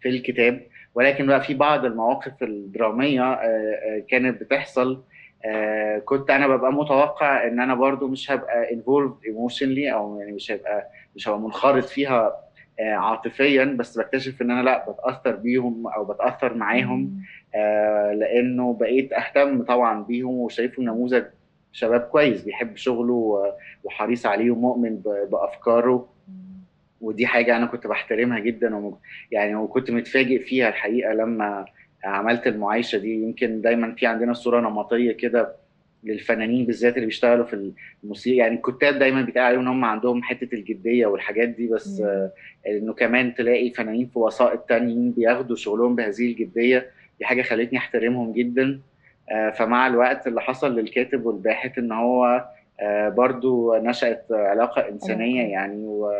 [0.00, 0.60] في الكتاب.
[0.94, 5.02] ولكن بقى في بعض المواقف الدرامية آه آه كانت بتحصل.
[5.44, 10.50] آه كنت أنا ببقى متوقع ان أنا برضو مش هبقى involved emotionally أو يعني مش
[10.52, 12.42] هبقى مش هبقى منخرط فيها آه
[12.82, 17.22] عاطفيا بس بكتشف إن أنا لا بتأثر بيهم أو بتأثر معاهم.
[17.54, 21.24] آه لأنه بقيت أهتم طبعا بيهم وشايفه نموذج
[21.72, 23.52] شباب كويس بيحب شغله
[23.84, 24.96] وحريص عليه ومؤمن
[25.30, 26.08] بأفكاره.
[27.00, 28.92] ودي حاجة أنا كنت بحترمها جدا
[29.30, 31.64] يعني وكنت متفاجئ فيها الحقيقة لما
[32.04, 33.22] عملت المعايشة دي.
[33.22, 35.61] يمكن دايما في عندنا صورة نمطية كده
[36.04, 37.72] للفنانين بالذات اللي بيشتغلوا في
[38.04, 38.36] الموسيقى.
[38.36, 42.32] يعني الكتاب دايما بيتقال عليهم إن هم عندهم حتة الجدية والحاجات دي بس آه
[42.66, 46.90] إنه كمان تلاقي فنانين في وسائط تانيين بياخدوا شغلهم بهذه الجدية.
[47.18, 48.80] دي حاجة خلتني أحترمهم جدا.
[49.30, 52.44] آه فمع الوقت اللي حصل للكاتب والباحث إن هو
[52.80, 56.12] آه برضو نشأت علاقة إنسانية يعني و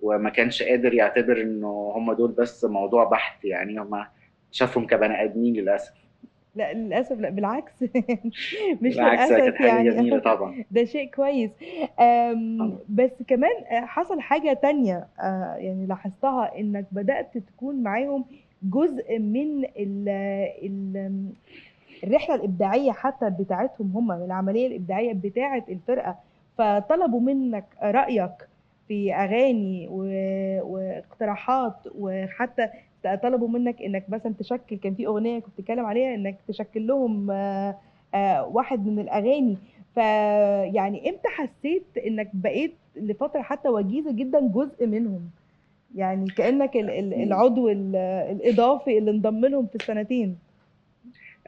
[0.00, 4.04] وما كانش قادر يعتبر إنه هم دول بس موضوع بحث يعني هم
[4.52, 5.92] شافهم كبني آدمين للأسف.
[6.58, 7.72] لا للأسف لا بالعكس.
[8.82, 9.90] مش بالعكس للأسف كانت حاجة يعني.
[9.90, 10.54] جميلة طبعا.
[10.70, 11.50] ده شيء كويس.
[12.88, 18.24] بس كمان حصل حاجة تانية آه، يعني لاحظتها إنك بدأت تكون معاهم
[18.62, 20.08] جزء من ال
[20.62, 21.24] ال
[22.04, 26.16] الرحلة الإبداعية حتى بتاعتهم هم العملية الإبداعية بتاعة الفرقة.
[26.58, 28.30] فطلبوا منك رأيك
[28.88, 29.88] في أغاني.
[30.62, 32.68] واقتراحات وحتى
[33.22, 37.76] طلبوا منك إنك مثلا تشكل كان في أغنية كنت بتتكلم عليها إنك تشكل لهم آه،
[38.14, 39.56] آه، واحد من الأغاني.
[39.94, 45.30] فيعني إمتى حسيت إنك بقيت لفترة حتى وجيزة جدا جزء منهم؟
[45.94, 50.38] يعني كأنك العضو الإضافي اللي انضم لهم في السنتين.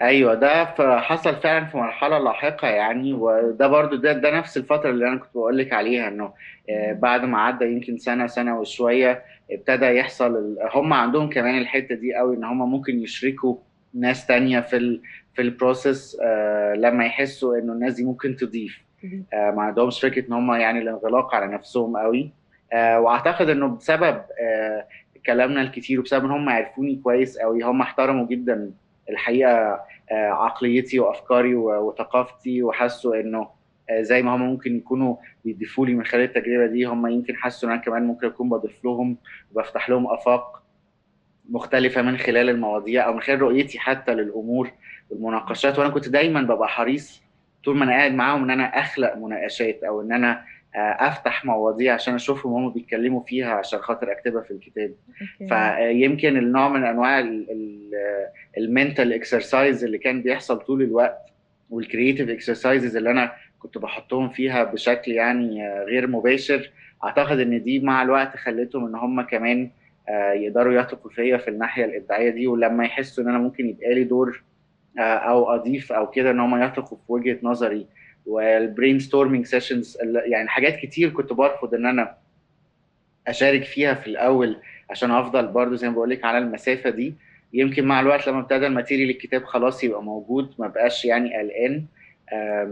[0.03, 0.65] أيوه ده
[1.01, 5.31] حصل فعلا في مرحلة لاحقة يعني وده برضو ده ده نفس الفترة اللي أنا كنت
[5.35, 6.33] بقول لك عليها إنه
[6.71, 12.15] آه، بعد ما عدى يمكن سنة سنة وشوية ابتدى يحصل هم عندهم كمان الحتة دي
[12.15, 13.57] قوي إن هم ممكن يشركوا
[13.95, 15.03] ناس تانية في ال
[15.35, 18.81] في البروسيس آه لما يحسوا إنه الناس دي ممكن تضيف.
[19.33, 22.33] آه ما عندهمش فكرة إن هم يعني الانغلاق على نفسهم قوي.
[22.73, 24.87] آه وأعتقد إنه بسبب آه
[25.27, 28.71] كلامنا الكتير وبسبب إن هم عرفوني كويس قوي هم احترموا جدا
[29.11, 29.51] الحقيقة
[30.11, 33.49] آه عقليتي وأفكاري وثقافتي وحسوا إنه
[34.01, 37.73] زي ما هم ممكن يكونوا بيضيفوا لي من خلال التجربة دي هم يمكن حسوا إن
[37.75, 39.17] أنا كمان ممكن أكون بضيف لهم
[39.55, 40.63] وبفتح لهم آفاق
[41.51, 44.71] مختلفة من خلال المواضيع أو من خلال رؤيتي حتى للأمور
[45.11, 45.79] والمناقشات.
[45.79, 47.23] وأنا كنت دايما ببقى حريص
[47.65, 51.95] طول ما أنا قاعد معاهم إن أنا أخلق مناقشات أو إن أنا آه، أفتح مواضيع
[51.95, 54.93] عشان أشوفهم هم بيتكلموا فيها عشان خاطر أكتبها في الكتاب.
[55.49, 57.21] فيمكن النوع من أنواع
[58.59, 61.27] ال mental exercise اللي كان بيحصل طول الوقت
[61.71, 66.71] وال creative exercises اللي أنا كنت بحطهم فيها بشكل يعني آه، غير مباشر.
[67.05, 69.71] أعتقد إن دي مع الوقت خلتهم إن هم كمان
[70.09, 74.05] آه، يقدروا يثقوا فيا في الناحية الإبداعية دي ولما يحسوا إن أنا ممكن يبقى لي
[74.05, 74.43] دور
[74.99, 77.87] آه، أو أضيف أو كده إن هم يثقوا في وجهة نظري.
[78.27, 82.17] وال brainstorming sessions يعني حاجات كتير كنت برفض إن أنا
[83.29, 84.57] أشارك فيها في الأول
[84.91, 87.15] عشان أفضل برضو زي ما بقول لك على المسافة دي.
[87.53, 91.85] يمكن مع الوقت لما ابتدى ال material الكتاب خلاص يبقى موجود ما بقاش يعني قلقان.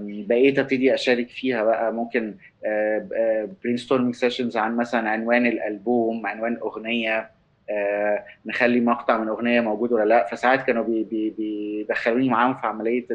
[0.01, 1.93] بقيت أبتدي أشارك فيها بقى.
[1.93, 2.35] ممكن
[3.65, 7.31] brainstorming sessions عن مثلا عنوان الألبوم عنوان أغنية
[7.71, 10.27] آه، نخلي مقطع من أغنية موجود ولا لأ.
[10.27, 13.07] فساعات كانوا بيدخلوني معاهم في عملية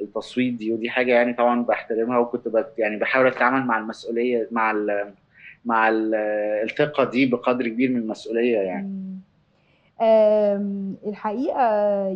[0.00, 0.72] التصويت دي.
[0.72, 5.12] ودي حاجة يعني طبعا بحترمها وكنت بت يعني بحاول أتعامل مع المسؤولية مع ال
[5.64, 6.14] مع ال
[6.64, 9.02] الثقة دي بقدر كبير من المسؤولية يعني.
[11.06, 11.60] الحقيقة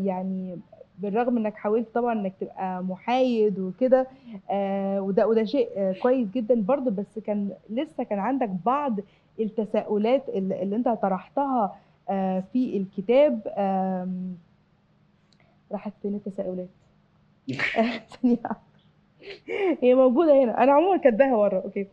[0.05, 0.59] يعني
[0.99, 4.07] بالرغم انك حاولت طبعا انك تبقى محايد وكده
[4.51, 8.97] آه وده وده شيء آه كويس جدا برضه بس كان لسه كان عندك بعض
[9.41, 11.77] التساؤلات اللي, اللي انت طرحتها
[12.09, 13.41] آه في الكتاب
[15.73, 16.69] راحت فين التساؤلات؟
[19.83, 20.63] هي موجودة هنا.
[20.63, 21.61] أنا عموما كاتباها ورا.
[21.65, 21.87] أوكي.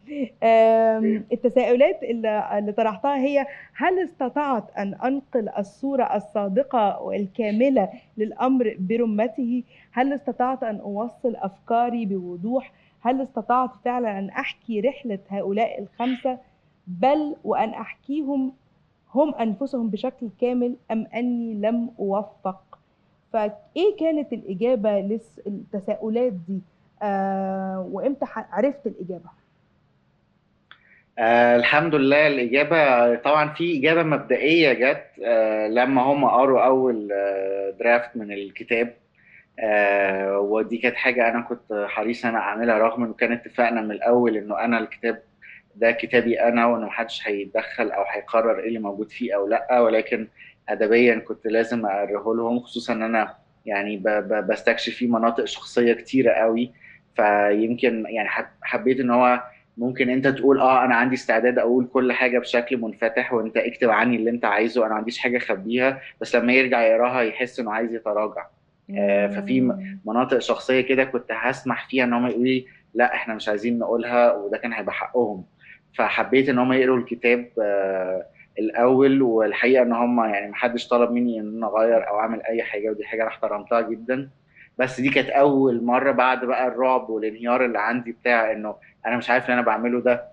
[1.34, 10.14] التساؤلات اللي, اللي طرحتها هي هل استطعت أن أنقل الصورة الصادقة والكاملة للأمر برمته؟ هل
[10.14, 12.72] استطعت أن أوصل أفكاري بوضوح؟
[13.02, 16.38] هل استطعت فعلا أن أحكي رحلة هؤلاء الخمسة؟
[16.88, 18.54] بل وأن أحكيهم
[19.16, 22.80] هم أنفسهم بشكل كامل أم أني لم أوفق؟
[23.34, 26.62] فإيه كانت الإجابة للتساؤلات دي؟
[27.80, 29.30] وإمتى عرفت الإجابة؟
[31.20, 37.74] آه الحمد لله الإجابة طبعا في إجابة مبدئية جت آه لما هم قروا أول آه
[37.80, 38.94] درافت من الكتاب.
[39.60, 44.38] آه ودي كانت حاجة أنا كنت حريص أنا أعملها رغم إنه كان اتفقنا من الأول
[44.38, 45.22] إنه أنا الكتاب
[45.76, 49.80] ده كتابي أنا وإنه محدش هيتدخل أو هيقرر إيه اللي موجود فيه أو لأ.
[49.80, 50.28] ولكن
[50.70, 53.36] أدبيا كنت لازم أوريه لهم خصوصا إن أنا
[53.66, 53.98] يعني
[54.50, 56.72] بستكشف فيه مناطق شخصية كتيرة قوي.
[57.16, 58.30] فيمكن يعني
[58.62, 59.44] حبيت إن هو
[59.78, 64.16] ممكن أنت تقول آه أنا عندي استعداد أقول كل حاجة بشكل منفتح وأنت اكتب عني
[64.16, 67.94] اللي أنت عايزه أنا ما عنديش حاجة أخبيها بس لما يرجع يقراها يحس إنه عايز
[67.96, 68.46] يتراجع.
[69.00, 69.62] آه ففي
[70.06, 74.34] مناطق شخصية كده كنت هسمح فيها إن هم يقولوا لي لأ إحنا مش عايزين نقولها
[74.34, 75.44] وده كان هيبقى حقهم.
[75.98, 78.26] فحبيت إن هم يقروا الكتاب آه
[78.60, 82.64] الأول والحقيقة إن هم يعني ما حدش طلب مني إن أنا أغير أو أعمل أي
[82.64, 84.30] حاجة ودي حاجة أنا احترمتها جدا.
[84.78, 89.30] بس دي كانت أول مرة بعد بقى الرعب والانهيار اللي عندي بتاع إنه أنا مش
[89.30, 90.24] عارف اللي أنا بعمله ده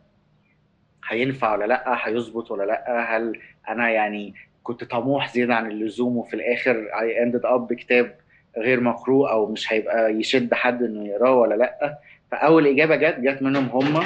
[1.08, 3.38] هينفع ولا لأ؟ هيظبط ولا لأ؟ هل
[3.68, 8.14] أنا يعني كنت طموح زيادة عن اللزوم وفي الآخر I ended up بكتاب
[8.58, 11.98] غير مقروء أو مش هيبقى يشد حد إنه يقراه ولا لأ؟
[12.30, 14.02] فأول إجابة جت جت منهم هم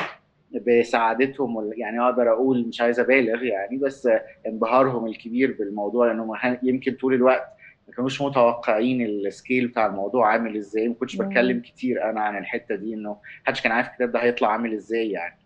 [0.66, 4.08] بسعادتهم يعني أقدر أقول مش عايز أبالغ يعني بس
[4.46, 7.48] انبهارهم الكبير بالموضوع لانهم يمكن طول الوقت
[7.88, 12.74] ما كانوش متوقعين السكيل بتاع الموضوع عامل إزاي ما كنتش بتكلم كتير أنا عن الحتة
[12.74, 15.36] دي إنه محدش كان عارف الكتاب ده هيطلع عامل إزاي يعني.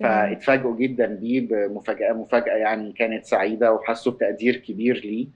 [0.00, 5.26] فاتفاجئوا جدا بيه بمفاجأة مفاجأة يعني كانت سعيدة وحسوا بتقدير كبير ليه.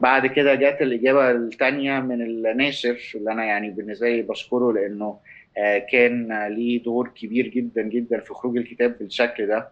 [0.00, 5.18] بعد كده جت الإجابة الثانية من الناشر اللي أنا يعني بالنسبة لي بشكره لإنه
[5.58, 9.68] آه، كان ليه دور كبير جدا جدا في خروج الكتاب بالشكل ده.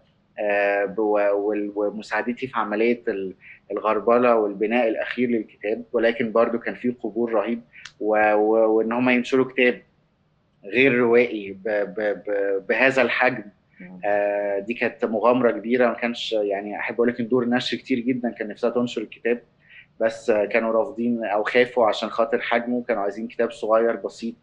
[1.76, 3.02] ومساعدتي في عملية
[3.70, 7.60] الغربلة والبناء الأخير للكتاب ولكن برضو كان فيه قبول رهيب
[8.00, 9.82] وإن هم ينشروا كتاب
[10.64, 11.58] غير روائي
[12.68, 13.44] بهذا الحجم.
[14.04, 17.98] آه دي كانت مغامرة كبيرة ما كانش يعني أحب أقول لك إن دور نشر كتير
[17.98, 19.42] جدا كان نفسها تنشر الكتاب
[20.00, 24.34] بس كانوا رافضين أو خافوا عشان خاطر حجمه كانوا عايزين كتاب صغير بسيط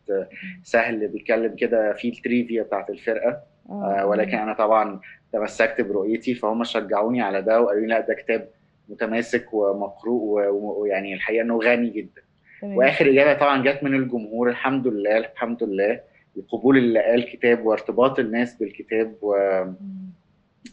[0.63, 3.41] سهل بيتكلم كده فيه التريفيا بتاعت الفرقة.
[3.69, 4.99] آه, آه، ولكن أنا طبعا
[5.39, 8.49] تمسكت برؤيتي فهم شجعوني على ده وقالوا لي لأ ده كتاب
[8.89, 12.21] متماسك ومقروء ويعني الحقيقة إنه غني جدا.
[12.63, 15.99] وآخر إجابة طبعا جت من الجمهور الحمد لله الحمد لله
[16.37, 19.35] القبول اللي لقاه الكتاب وارتباط الناس بالكتاب و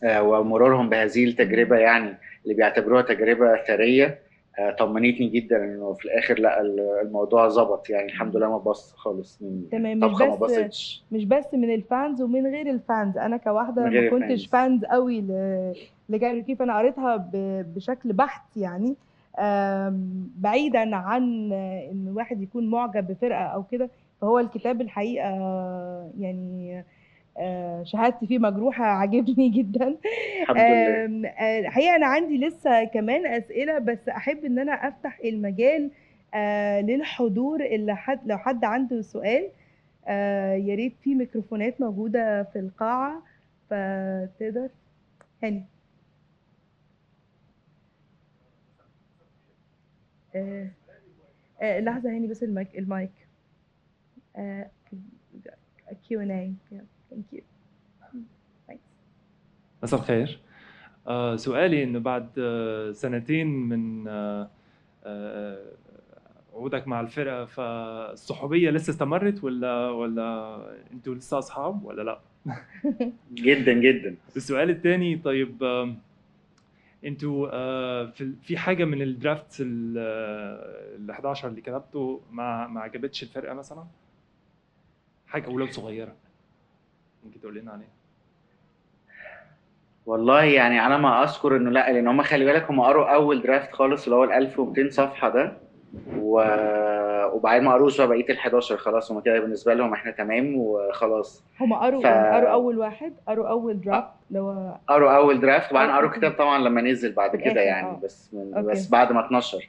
[0.04, 4.04] آه، ومرورهم بهذه التجربة يعني اللي بيعتبروها تجربة ثرية.
[4.06, 4.18] آه،
[4.78, 6.60] طمنتني جدا إنه في الآخر لا
[7.02, 7.90] الموضوع ظبط.
[7.90, 11.04] يعني الحمد لله ما باظش خالص من تمام مش بس ما باظتش.
[11.12, 13.18] مش بس من ال fans ومن غير ال fans.
[13.18, 15.20] أنا كواحدة ما كنتش fans قوي
[16.08, 17.28] لكايروكي فأنا قريتها
[17.76, 18.96] بشكل بحت يعني.
[20.38, 23.90] بعيدا عن إن الواحد يكون معجب بفرقة أو كده
[24.20, 25.28] فهو الكتاب الحقيقة
[26.20, 26.84] يعني آه،
[27.82, 29.96] شهادتي فيه مجروحة عاجبني جدا.
[30.42, 31.28] الحمد لله.
[31.28, 35.90] آه، الحقيقة أنا عندي لسه كمان أسئلة بس أحب إن أنا أفتح المجال
[36.34, 39.48] آه، للحضور اللي حد لو حد عنده سؤال
[40.66, 43.22] يا ريت في ميكروفونات موجودة في القاعة
[43.70, 44.68] فتقدر.
[45.42, 45.64] هاني.
[51.62, 53.10] لحظة هاني بس المايك المايك.
[56.08, 57.40] Q&A thank you
[59.82, 60.40] مساء الخير.
[61.06, 64.50] آه سؤالي إنه بعد آه سنتين من آه
[66.52, 70.58] وجودك مع الفرقة فالصحوبية لسه استمرت ولا ولا
[70.92, 72.20] أنتوا لسه أصحاب ولا لأ؟
[73.32, 74.16] جدا جدا.
[74.36, 75.62] السؤال الثاني طيب
[77.04, 77.46] أنتوا
[78.10, 83.84] في في حاجة من الدرافت ال 11 اللي كتبته ما ما عجبتش الفرقة مثلا؟
[85.26, 86.16] حاجة ولو صغيرة.
[87.24, 87.88] ممكن تقول لنا عليها؟
[90.06, 93.72] والله يعني على ما أذكر إنه لأ لأن هم خلي بالك هم قروا أول درافت
[93.72, 95.52] خالص اللي هو ال 1200 صفحة ده
[96.18, 96.42] و...
[97.32, 101.44] وبعدين ما قروش بقى بقية ال 11 خلاص هم كده بالنسبة لهم إحنا تمام وخلاص.
[101.60, 102.06] هم قروا ف...
[102.06, 106.58] قروا أول واحد قروا أول درافت اللي هو قروا أول draft وبعدين قروا كتاب طبعا
[106.58, 108.00] لما نزل بعد كده يعني أوه.
[108.00, 108.54] بس من...
[108.54, 108.68] okay.
[108.70, 109.68] بس بعد ما اتنشر.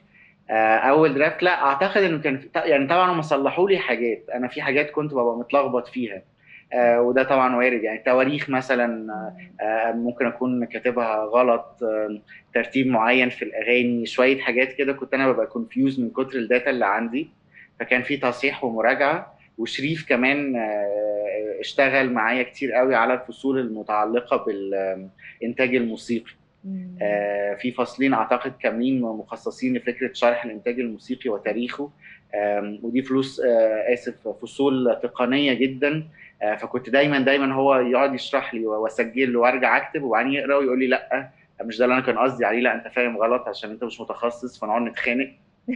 [0.50, 4.62] آه، أول draft لأ أعتقد إنه كان يعني طبعا هم صلحوا لي حاجات أنا في
[4.62, 6.16] حاجات كنت ببقى متلخبط فيها.
[6.16, 6.22] آه
[6.76, 7.82] وده طبعا وارد.
[7.82, 9.12] يعني تواريخ مثلا
[9.60, 12.20] آه ممكن أكون كاتبها غلط آه
[12.54, 16.70] ترتيب معين في الأغاني شوية حاجات كده كنت أنا ببقى confused من كتر ال data
[16.70, 17.28] اللي عندي.
[17.80, 25.74] فكان في تصحيح ومراجعة وشريف كمان آه اشتغل معايا كتير قوي على الفصول المتعلقة بالإنتاج
[25.74, 26.32] الموسيقي.
[27.02, 31.90] آه في فصلين أعتقد كاملين مخصصين لفكرة شرح الإنتاج الموسيقي وتاريخه.
[32.82, 35.90] ودي فلوس آه آسف فصول تقنية جدا.
[35.98, 40.78] آه، فكنت دايما دايما هو يقعد يشرح لي وأسجل له وأرجع أكتب وبعدين يقرأ ويقول
[40.78, 41.28] لي لأ.
[41.62, 44.60] مش ده اللي أنا كان قصدي عليه لأ أنت فاهم غلط عشان أنت مش متخصص
[44.60, 45.30] فنقعد نتخانق.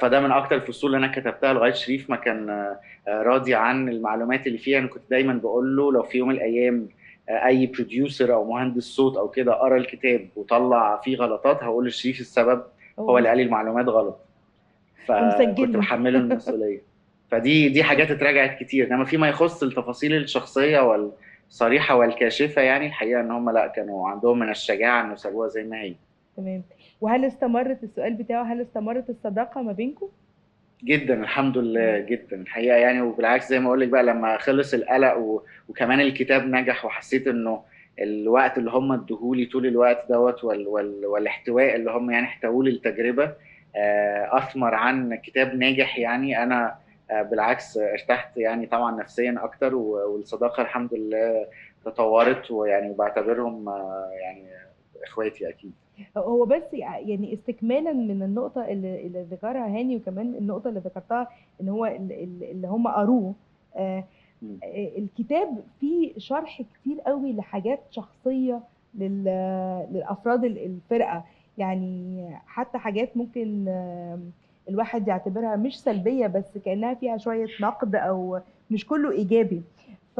[0.00, 2.78] فده من أكتر الفصول اللي أنا كتبتها لغاية شريف ما كان آه،
[3.22, 4.78] راضي عن المعلومات اللي فيها.
[4.78, 6.88] أنا كنت دايما بقول له لو في يوم من الأيام
[7.28, 12.20] آه، أي بروديوسر أو مهندس صوت أو كده قرأ الكتاب وطلع فيه غلطات هقول لشريف
[12.20, 12.62] السبب
[12.98, 14.18] هو اللي قال لي المعلومات غلط.
[15.06, 16.87] فكنت بحمله المسؤولية.
[17.30, 18.86] فدي دي حاجات اتراجعت كتير.
[18.86, 24.50] إنما فيما يخص التفاصيل الشخصية والصريحة والكاشفة يعني الحقيقة إن هم لا كانوا عندهم من
[24.50, 25.94] الشجاعة إنه سابوها زي ما هي.
[26.36, 26.62] تمام.
[27.00, 30.08] وهل استمرت السؤال بتاعه هل استمرت الصداقة ما بينكم؟
[30.84, 32.36] جدا الحمد لله جدا.
[32.36, 35.42] الحقيقة يعني وبالعكس زي ما أقول لك بقى لما خلص القلق و...
[35.68, 37.62] وكمان الكتاب نجح وحسيت إنه
[38.00, 40.68] الوقت اللي هم ادوهولي طول الوقت دوت وال...
[40.68, 41.06] وال...
[41.06, 43.32] والاحتواء اللي هم يعني احتووا لي التجربه
[43.76, 46.42] آه، أثمر عن كتاب ناجح يعني.
[46.42, 46.74] أنا
[47.10, 51.46] بالعكس ارتحت يعني طبعا نفسيا أكتر والصداقة الحمد لله
[51.84, 54.48] تطورت ويعني بعتبرهم آه، يعني
[55.04, 55.72] إخواتي أكيد.
[56.16, 61.28] هو بس يعني استكمالا من النقطة اللي, اللي ذكرها هاني وكمان النقطة اللي ذكرتها
[61.60, 63.34] إن هو اللي هم قروه
[63.76, 64.04] آه
[64.98, 68.60] الكتاب فيه شرح كتير قوي لحاجات شخصية
[68.94, 71.24] للأفراد الفرقة.
[71.58, 74.18] يعني حتى حاجات ممكن آه
[74.68, 78.40] الواحد يعتبرها مش سلبية بس كأنها فيها شوية نقد أو
[78.70, 79.62] مش كله إيجابي.
[80.16, 80.18] ف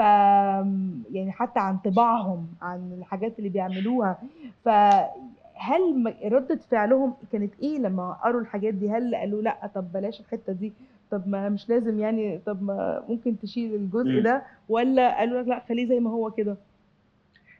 [1.13, 4.19] يعني حتى عن طباعهم عن الحاجات اللي بيعملوها.
[4.65, 10.53] فهل ردة فعلهم كانت إيه لما قروا الحاجات دي؟ هل قالوا لأ طب بلاش الحتة
[10.53, 10.73] دي
[11.11, 14.21] طب ما مش لازم يعني طب ما ممكن تشيل الجزء.
[14.23, 16.57] ده؟ ولا قالوا لك لأ خليه زي ما هو كده؟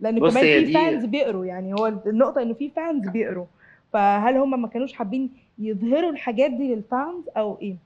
[0.01, 0.33] لأن كمان
[0.65, 3.47] في fans بيقروا يعني هو النقطة إنه في fans بيقروا.
[3.93, 7.77] فهل هم ما كانوش حابين يظهروا الحاجات دي لل fans أو إيه؟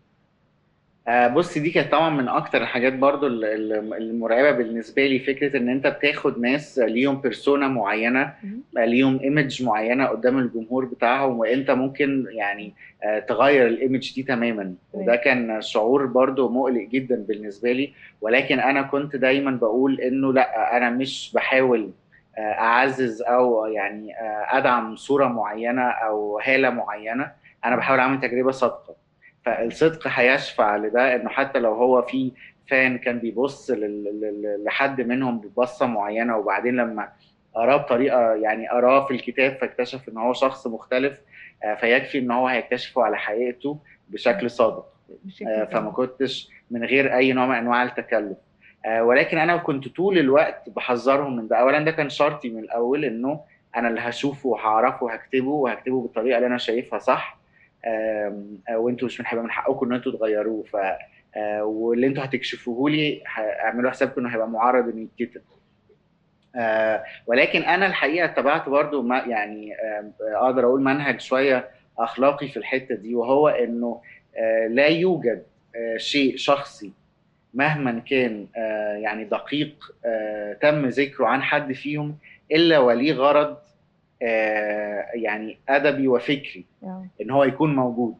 [1.09, 5.57] آه، بص دي كانت طبعا من أكتر الحاجات برضو ال- ال- المرعبة بالنسبة لي فكرة
[5.57, 8.34] إن أنت بتاخد ناس ليهم persona معينة.
[8.76, 12.72] ليهم image معينة قدام الجمهور بتاعهم وإنت ممكن يعني
[13.05, 14.74] آه، تغير الايمج دي تماما.
[14.92, 17.92] وده كان شعور برضو مقلق جدا بالنسبة لي.
[18.20, 21.90] ولكن أنا كنت دايما بقول إنه لأ أنا مش بحاول
[22.39, 27.33] أعزز أو يعني آه، أدعم صورة معينة أو هالة معينة
[27.64, 28.95] أنا بحاول أعمل تجربة صادقة.
[29.45, 32.33] فالصدق هيشفع لده إنه حتى لو هو في
[32.70, 33.70] فان كان بيبص
[34.66, 37.09] لحد منهم ببصة معينة وبعدين لما
[37.55, 41.20] قراه بطريقة يعني قراه في الكتاب فاكتشف إن هو شخص مختلف
[41.64, 43.78] آه، فيكفي إن هو هيكتشفه على حقيقته
[44.09, 44.87] بشكل صادق.
[45.47, 45.64] آه،.
[45.64, 48.37] فما كنتش من غير أي نوع من أنواع التكلف.
[48.39, 48.51] آه،
[49.01, 51.57] ولكن أنا كنت طول الوقت بحذرهم من ده.
[51.57, 53.41] اولا ده كان شرطي من الأول إنه
[53.76, 57.39] أنا اللي هشوفه وهعرفه وهكتبه وهكتبه بالطريقة اللي أنا شايفها صح.
[57.85, 58.43] آه،
[58.76, 60.62] وأنتوا مش من هيبقى من حقكم إن أنتوا تغيروه.
[60.62, 60.76] ف
[61.37, 65.41] آه، واللي أنتوا هتكشفوه لي اعملوا حسابكم إنه هيبقى معرض إنه يتكتب.
[66.57, 71.68] آه، ولكن أنا الحقيقة اتبعت برضو ما يعني آه، أقدر أقول منهج شوية
[71.99, 74.01] أخلاقي في الحتة دي وهو إنه
[74.37, 75.43] آه، لا يوجد
[75.76, 76.93] آه، شيء شخصي
[77.55, 82.16] مهما كان آه، يعني دقيق آه، تم ذكره عن حد فيهم
[82.53, 83.57] إلا وليه غرض
[84.22, 87.07] آه، يعني أدبي وفكري آه.
[87.20, 88.14] إن هو يكون موجود.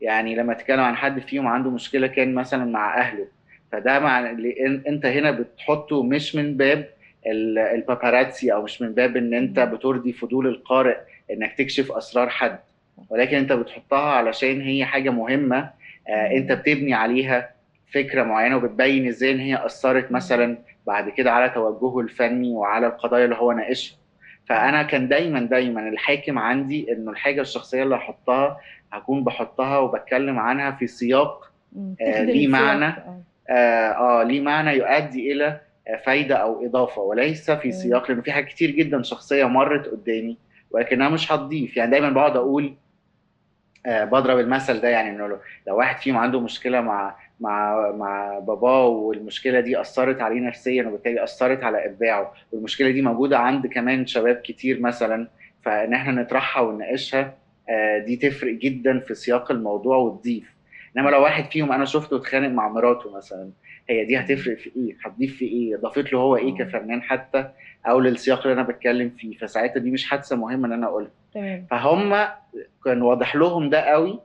[0.00, 3.26] يعني لما تتكلم عن حد فيهم عنده مشكلة كان مثلا مع أهله.
[3.72, 4.30] فده مع
[4.88, 6.86] أنت هنا بتحطه مش من باب
[7.26, 10.96] ال- الباباراتسي أو مش من باب إن أنت بترضي فضول القارئ
[11.30, 12.58] إنك تكشف أسرار حد.
[13.10, 15.70] ولكن أنت بتحطها علشان هي حاجة مهمة
[16.08, 17.50] آه أنت بتبني عليها
[17.94, 23.24] فكرة معينة وبتبين إزاي إن هي أثرت مثلا بعد كده على توجهه الفني وعلى القضايا
[23.24, 23.96] اللي هو ناقشها
[24.46, 28.58] فأنا كان دايما دايما الحاكم عندي إنه الحاجة الشخصية اللي هحطها
[28.92, 31.50] هكون بحطها وبتكلم عنها في سياق.
[32.00, 32.48] آه، ليه.
[32.48, 33.22] معنى؟ آه.
[33.50, 35.60] آه, آه ليه معنى يؤدي إلى
[36.06, 37.72] فايدة أو إضافة وليس في.
[37.72, 40.36] سياق لأنه في حاجات كتير جدا شخصية مرت قدامي
[40.70, 42.74] ولكنها مش هتضيف يعني دايما بقعد أقول
[43.86, 48.38] آه بضرب المثل ده يعني إنه لو- لو واحد فيهم عنده مشكلة مع مع مع
[48.38, 52.32] باباه والمشكلة دي أثرت عليه نفسيا وبالتالي أثرت على إبداعه.
[52.52, 55.28] والمشكلة دي موجودة عند كمان شباب كتير مثلا
[55.62, 57.34] فإن إحنا نطرحها ونناقشها
[57.68, 60.54] آه، دي تفرق جدا في سياق الموضوع وتضيف
[60.96, 63.50] إنما لو واحد فيهم أنا شفته اتخانق مع مراته مثلا
[63.90, 66.54] هي دي هتفرق في إيه؟ هتضيف في إيه؟ ضافت له هو إيه.
[66.54, 67.48] كفنان حتى؟
[67.86, 69.36] أو للسياق اللي أنا بتكلم فيه.
[69.38, 71.10] فساعتها دي مش حادثة مهمة إن أنا أقولها.
[71.34, 71.66] تمام.
[71.70, 72.28] فهم
[72.84, 74.20] كان واضح لهم ده قوي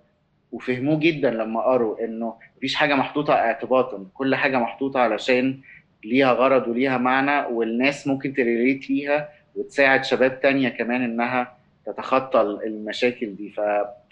[0.56, 5.60] وفهموه جدا لما قروا إنه مفيش حاجة محطوطة اعتباطا كل حاجة محطوطة علشان
[6.04, 13.36] ليها غرض وليها معنى والناس ممكن تريليت فيها وتساعد شباب تانية كمان إنها تتخطى المشاكل
[13.36, 13.50] دي.
[13.50, 13.62] ف...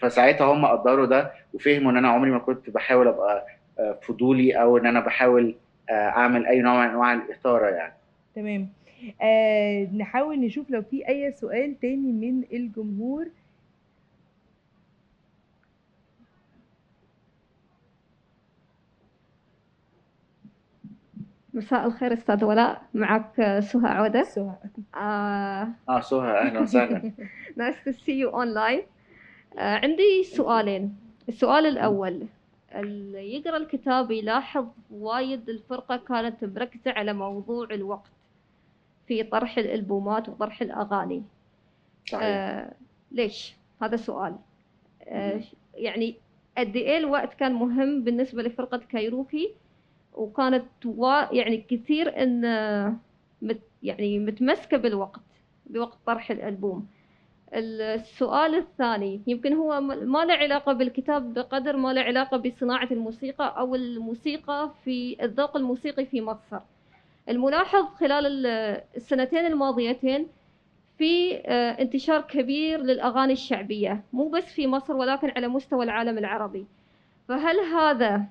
[0.00, 3.46] فساعتها هم قدروا ده وفهموا إن أنا عمري ما كنت بحاول أبقى
[3.78, 5.54] آه، فضولي أو إن أنا بحاول
[5.90, 7.92] آه، أعمل أي نوع من أنواع الإثارة يعني.
[8.34, 8.68] تمام.
[9.22, 13.26] آه نحاول نشوف لو في أي سؤال تاني من الجمهور.
[21.54, 22.82] مساء الخير أستاذ ولاء.
[22.94, 24.22] معك سهى عودة.
[24.22, 24.54] سهى.
[24.94, 25.68] آه.
[25.88, 26.38] آه سهى.
[26.38, 27.12] أهلا وسهلا.
[27.60, 28.82] Nice to see you online.
[29.58, 30.96] آه عندي سؤالين.
[31.28, 32.26] السؤال الأول.
[32.74, 38.10] اللي يقرأ الكتاب يلاحظ وايد الفرقة كانت مركزة على موضوع الوقت
[39.06, 41.22] في طرح الألبومات وطرح الأغاني.
[42.06, 42.22] صحيح.
[42.24, 42.72] آه
[43.12, 44.36] ليش؟ هذا سؤال.
[45.08, 45.40] آه.
[45.74, 46.16] يعني
[46.58, 49.54] قد إيه الوقت كان مهم بالنسبة لفرقة كايروكي؟
[50.14, 50.64] وكانت
[51.32, 52.40] يعني كثير إن
[53.42, 55.20] مت يعني متمسكة بالوقت
[55.66, 56.86] بوقت طرح الألبوم.
[57.54, 63.74] السؤال الثاني يمكن هو ما له علاقة بالكتاب بقدر ما له علاقة بصناعة الموسيقى أو
[63.74, 66.58] الموسيقى في الذوق الموسيقي في مصر.
[67.28, 70.26] الملاحظ خلال ال- السنتين الماضيتين
[70.98, 76.66] في آه، انتشار كبير للأغاني الشعبية مو بس في مصر ولكن على مستوى العالم العربي.
[77.28, 78.22] فهل هذا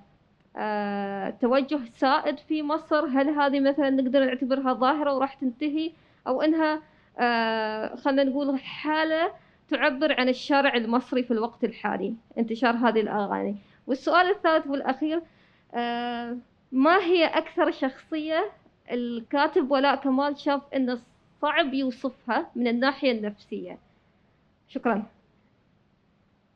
[1.41, 3.05] توجه سائد في مصر.
[3.05, 5.91] هل هذه مثلا نقدر نعتبرها ظاهرة وراح تنتهي؟
[6.27, 6.81] أو إنها
[7.19, 9.31] آه، خلينا نقول حالة
[9.69, 12.13] تعبر عن الشارع المصري في الوقت الحالي.
[12.37, 13.55] انتشار هذه الأغاني.
[13.87, 15.21] والسؤال الثالث والأخير
[15.73, 16.37] آه،
[16.71, 18.51] ما هي أكثر شخصية
[18.91, 20.99] الكاتب ولاء كمال شاف إنه
[21.41, 23.77] صعب يوصفها من الناحية النفسية؟
[24.67, 25.03] شكرا.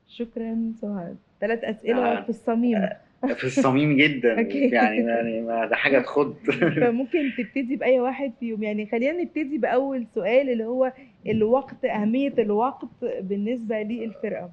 [0.08, 2.22] شكرا سهى ثلاث أسئلة آه.
[2.22, 2.90] في الصميم.
[3.26, 4.34] في الصميم جدا.
[4.76, 6.36] يعني يعني ما ده حاجة تخض.
[6.82, 8.64] فممكن تبتدي بأي واحد فيهم.
[8.64, 10.94] يعني خلينا نبتدي بأول سؤال اللي هو
[11.28, 12.86] الوقت أهمية الوقت
[13.22, 14.50] بالنسبة للفرقة.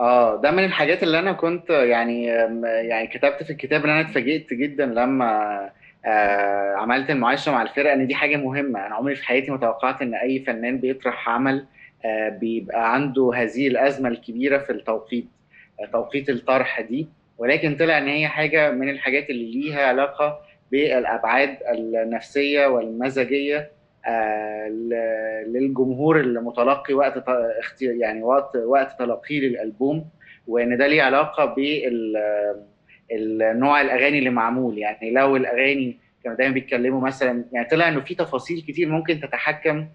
[0.00, 2.24] آه ده من الحاجات اللي أنا كنت يعني
[2.64, 5.60] يعني كتبت في الكتاب ان أنا اتفاجئت جدا لما
[6.06, 8.86] آه عملت المعايشة مع الفرقة إن دي حاجة مهمة.
[8.86, 11.66] أنا عمري في حياتي ما توقعت إن أي فنان بيطرح عمل
[12.04, 15.26] آه بيبقى عنده هذه الأزمة الكبيرة في التوقيت
[15.80, 17.08] آه توقيت الطرح دي.
[17.38, 20.40] ولكن طلع إن هي حاجة من الحاجات اللي ليها علاقة
[20.72, 23.70] بالأبعاد النفسية والمزاجية
[24.06, 24.68] آه
[25.46, 27.24] للجمهور المتلقي وقت
[27.80, 30.04] يعني وقت وقت تلقيه للألبوم
[30.46, 32.16] وإن ده ليه علاقة بال
[33.12, 34.78] النوع الأغاني اللي معمول.
[34.78, 39.86] يعني لو الأغاني كانوا دايما بيتكلموا مثلا يعني طلع إنه في تفاصيل كتير ممكن تتحكم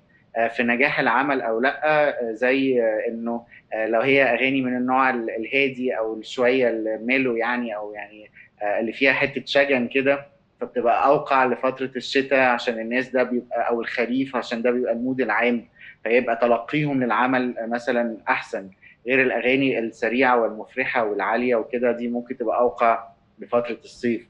[0.56, 5.10] في نجاح العمل أو لأ آه، زي آه، إنه آه، لو هي أغاني من النوع
[5.10, 10.26] ال- الهادي أو شوية ال mellow يعني أو يعني آه، اللي فيها حتة شجن كده
[10.62, 15.22] فبتبقى أوقع لفترة الشتاء عشان الناس ده بيبقى أو الخريف عشان ده بيبقى ال mood
[15.22, 15.66] العام
[16.04, 18.70] فيبقى تلقيهم للعمل آه، مثلا أحسن.
[19.08, 23.04] غير الأغاني السريعة والمفرحة والعالية وكده دي ممكن تبقى أوقع
[23.40, 24.28] لفترة الصيف.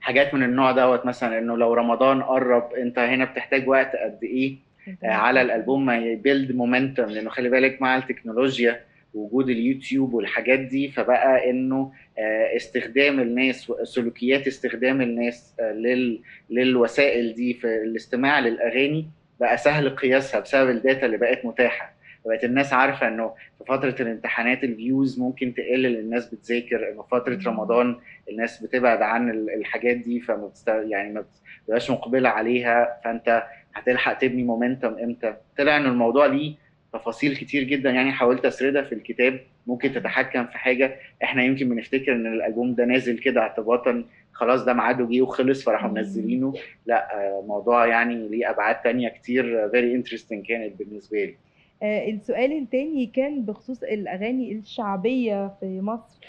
[0.00, 4.56] حاجات من النوع دوت مثلا إنه لو رمضان قرب أنت هنا بتحتاج وقت قد إيه؟
[4.56, 4.69] آه،
[5.02, 8.80] على الألبوم ما ي build momentum لأنه خلي بالك مع التكنولوجيا
[9.14, 16.20] وجود اليوتيوب والحاجات دي فبقى إنه آه، استخدام الناس سلوكيات استخدام الناس آه، لل
[16.50, 19.06] للوسائل دي في الاستماع للأغاني
[19.40, 21.92] بقى سهل قياسها بسبب ال data اللي بقت متاحة
[22.26, 27.38] بقت الناس عارفة إنه في فترة الامتحانات ال views ممكن تقل الناس بتذاكر إنه فترة.
[27.46, 27.96] رمضان
[28.30, 30.50] الناس بتبعد عن ال- الحاجات دي فما.
[30.68, 31.24] يعني ما
[31.64, 33.42] بتبقاش مقبلة عليها فأنت
[33.74, 36.54] هتلحق تبني momentum إمتى؟ طلع إن الموضوع ليه
[36.92, 37.90] تفاصيل كتير جدا.
[37.90, 39.40] يعني حاولت أسردها في الكتاب.
[39.66, 40.96] ممكن تتحكم في حاجة.
[41.22, 45.90] إحنا يمكن بنفتكر إن الألبوم ده نازل كده اعتباطا خلاص ده ميعاده جه وخلص فراحوا.
[45.90, 46.54] منزلينه.
[46.86, 51.34] لا آه، موضوع يعني ليه أبعاد تانية كتير very interesting كانت بالنسبة لي.
[51.82, 56.26] آه، السؤال التاني كان بخصوص الأغاني الشعبية في مصر.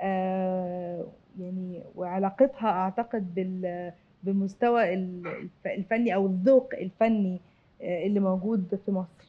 [0.00, 1.06] آه،
[1.40, 3.92] يعني وعلاقتها أعتقد بال
[4.26, 7.40] بمستوى ال- الف- الفني أو الذوق الفني
[7.82, 9.24] آه، اللي موجود في مصر.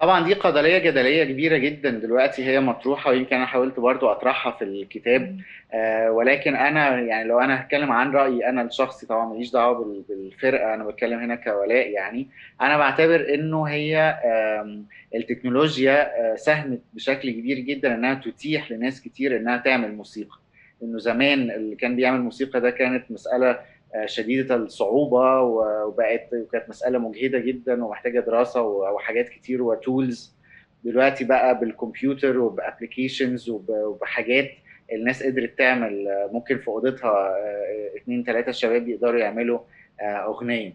[0.00, 4.64] طبعا دي قضية جدلية كبيرة جدا دلوقتي هي مطروحة ويمكن أنا حاولت برضو أطرحها في
[4.64, 5.36] الكتاب.
[5.74, 10.02] آه ولكن أنا يعني لو أنا هتكلم عن رأيي أنا الشخصي طبعا ماليش دعوة بال-
[10.08, 12.26] بالفرقة أنا بتكلم هنا كولاء يعني.
[12.60, 19.36] أنا بعتبر إنه هي آم، التكنولوجيا آه، ساهمت بشكل كبير جدا إنها تتيح لناس كتير
[19.36, 20.36] إنها تعمل موسيقى.
[20.82, 23.58] إنه زمان اللي كان بيعمل موسيقى ده كانت مسألة
[23.94, 30.36] آه، شديدة الصعوبة وبقت وكانت مسألة مجهدة جدا ومحتاجة دراسة و- وحاجات كتير و tools
[30.84, 34.50] دلوقتي بقى بالكمبيوتر وب applications وبحاجات
[34.92, 39.58] الناس قدرت تعمل آه، ممكن في أوضتها آه، اتنين تلاتة شباب يقدروا يعملوا
[40.00, 40.72] آه، أغنية.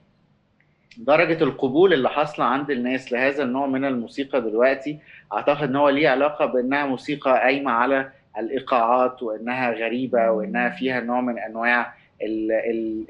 [0.97, 4.99] درجة القبول اللي حاصلة عند الناس لهذا النوع من الموسيقى دلوقتي
[5.33, 11.21] أعتقد إن هو ليه علاقة بإنها موسيقى قايمة على الإيقاعات وإنها غريبة وإنها فيها نوع
[11.21, 11.93] من أنواع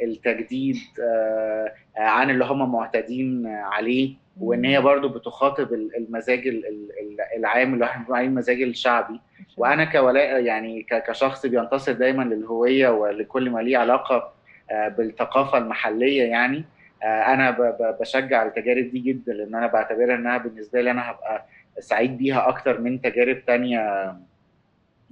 [0.03, 6.65] التجديد آه، آه، عن اللي هم معتادين عليه وإن هي برضو بتخاطب ال- المزاج ال-
[6.67, 9.19] ال- ال- العام اللي إحنا بنقول المزاج الشعبي.
[9.57, 14.33] وأنا كولاء يعني كشخص بينتصر دايما للهوية ولكل ما ليه علاقة
[14.71, 16.63] آه، بالثقافة المحلية يعني
[17.03, 17.51] أنا
[17.99, 21.45] بشجع التجارب دي جدا لأن أنا بعتبرها إنها بالنسبة لي أنا هبقى
[21.79, 24.13] سعيد بيها أكتر من تجارب تانية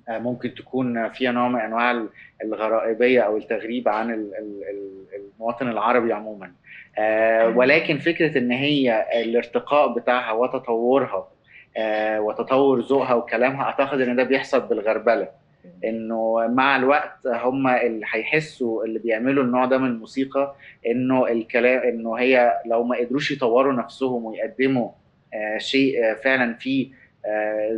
[0.09, 2.09] ممكن تكون فيها نوع من أنواع ال-
[2.43, 6.51] الغرائبية أو التغريب عن ال- ال- ال- المواطن العربي عموما.
[6.97, 11.27] آه، ولكن فكرة إن هي الارتقاء بتاعها وتطورها
[11.77, 15.27] آه، وتطور ذوقها وكلامها أعتقد إن ده بيحصل بالغربلة.
[15.85, 20.55] إنه مع الوقت هم اللي هيحسوا اللي بيعملوا النوع ده من الموسيقى
[20.87, 24.89] إنه الكلام إنه هي لو ما قدروش يطوروا نفسهم ويقدموا
[25.33, 26.99] آه، شيء آه، فعلا فيه آه،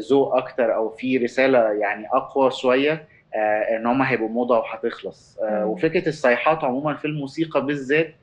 [0.10, 5.40] ذوق أكتر أو فيه رسالة يعني أقوى شوية آه، إن هم هيبقوا موضة وهتخلص.
[5.40, 5.66] آه،.
[5.66, 8.14] وفكرة الصيحات عموما في الموسيقى بالذات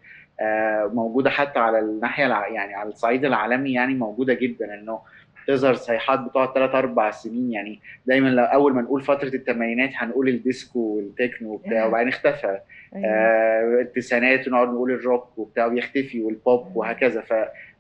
[0.40, 5.00] آه، موجودة حتى على الناحية يعني على الصعيد العالمي يعني موجودة جدا إنه
[5.48, 10.28] تظهر صيحات بتقعد ثلاث أربع سنين يعني دايما لو أول ما نقول فترة الثمانينات هنقول
[10.28, 12.60] الديسكو والتكنو وبتاع وبعدين اختفى.
[12.94, 13.06] أيوة.
[13.06, 17.24] آه، التسعينات ونقعد نقول الروك وبتاع ويختفي والبوب وهكذا.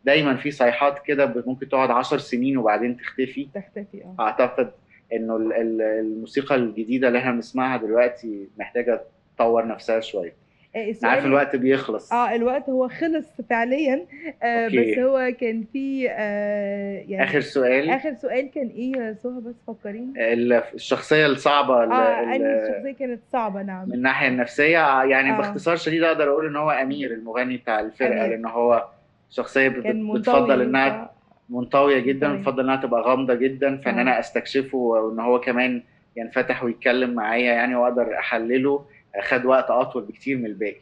[0.02, 3.48] فدايما في صيحات كده ممكن تقعد عشر سنين وبعدين تختفي.
[3.54, 4.16] تختفي آه.
[4.20, 4.70] أعتقد
[5.12, 9.00] إنه ال- ال- الموسيقى الجديدة اللي إحنا بنسمعها دلوقتي محتاجة
[9.36, 10.34] تطور نفسها شوية.
[10.76, 12.12] آه، أنا عارف الوقت بيخلص.
[12.12, 14.06] آه الوقت هو خلص فعليا
[14.42, 14.92] آه أوكي.
[14.92, 17.90] بس هو كان في آه يعني آخر سؤال.
[17.90, 20.32] آخر سؤال كان إيه يا سهى بس فكريني.
[20.32, 23.88] ال- الشخصية الصعبة ال- آه الشخصية كانت صعبة نعم.
[23.88, 25.36] من الناحية النفسية يعني آه.
[25.36, 28.26] باختصار شديد أقدر أقول إن هو أمير المغني بتاع الفرقة.
[28.26, 28.84] لأن هو
[29.30, 31.10] شخصية بتفضل إنها
[31.48, 32.36] منطوية جدا.
[32.36, 33.98] بتفضل إنها تبقى غامضة جدا فان.
[33.98, 35.82] أنا أستكشفه وإن هو كمان
[36.16, 38.84] ينفتح ويتكلم معايا يعني وأقدر أحلله
[39.22, 40.76] خد وقت أطول بكتير من الباقي.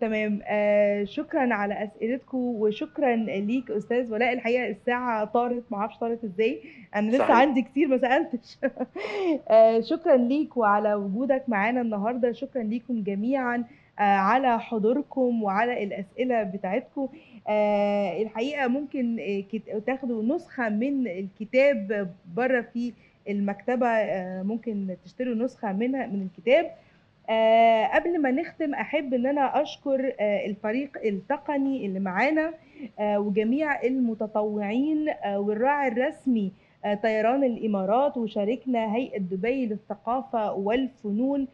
[0.00, 0.40] تمام.
[0.46, 4.32] آه شكرا على أسئلتكم وشكرا ليك أستاذ ولاء.
[4.32, 6.60] الحقيقة الساعة طارت ما أعرفش طارت إزاي.
[6.96, 7.36] أنا لسه صحيح.
[7.36, 8.58] عندي كتير ما سألتش.
[9.48, 12.32] آه شكرا ليك وعلى وجودك معانا النهارده.
[12.32, 13.64] شكرا ليكم جميعا
[13.98, 17.08] آه على حضوركم وعلى الأسئلة بتاعتكم.
[18.22, 22.92] الحقيقة ممكن آه تاخدوا نسخة من الكتاب بره في
[23.28, 26.70] المكتبة آه ممكن تشتروا نسخة منها من الكتاب.
[27.30, 32.54] آه قبل ما نختم أحب إن أنا أشكر آه الفريق التقني اللي معانا
[32.98, 36.52] آه وجميع المتطوعين آه والراعي الرسمي
[36.84, 41.46] آه طيران الإمارات وشاركنا هيئة دبي للثقافة والفنون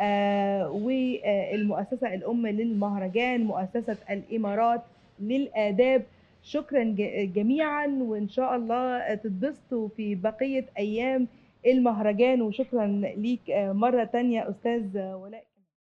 [0.00, 4.82] آه والمؤسسة الأم للمهرجان مؤسسة الإمارات.
[5.22, 6.02] للآداب.
[6.42, 6.82] شكرا
[7.34, 11.28] جميعا وإن شاء الله تتبسطوا في بقية أيام
[11.66, 12.42] المهرجان.
[12.42, 15.44] وشكرا ليك آه، مرة تانية أستاذ ولاء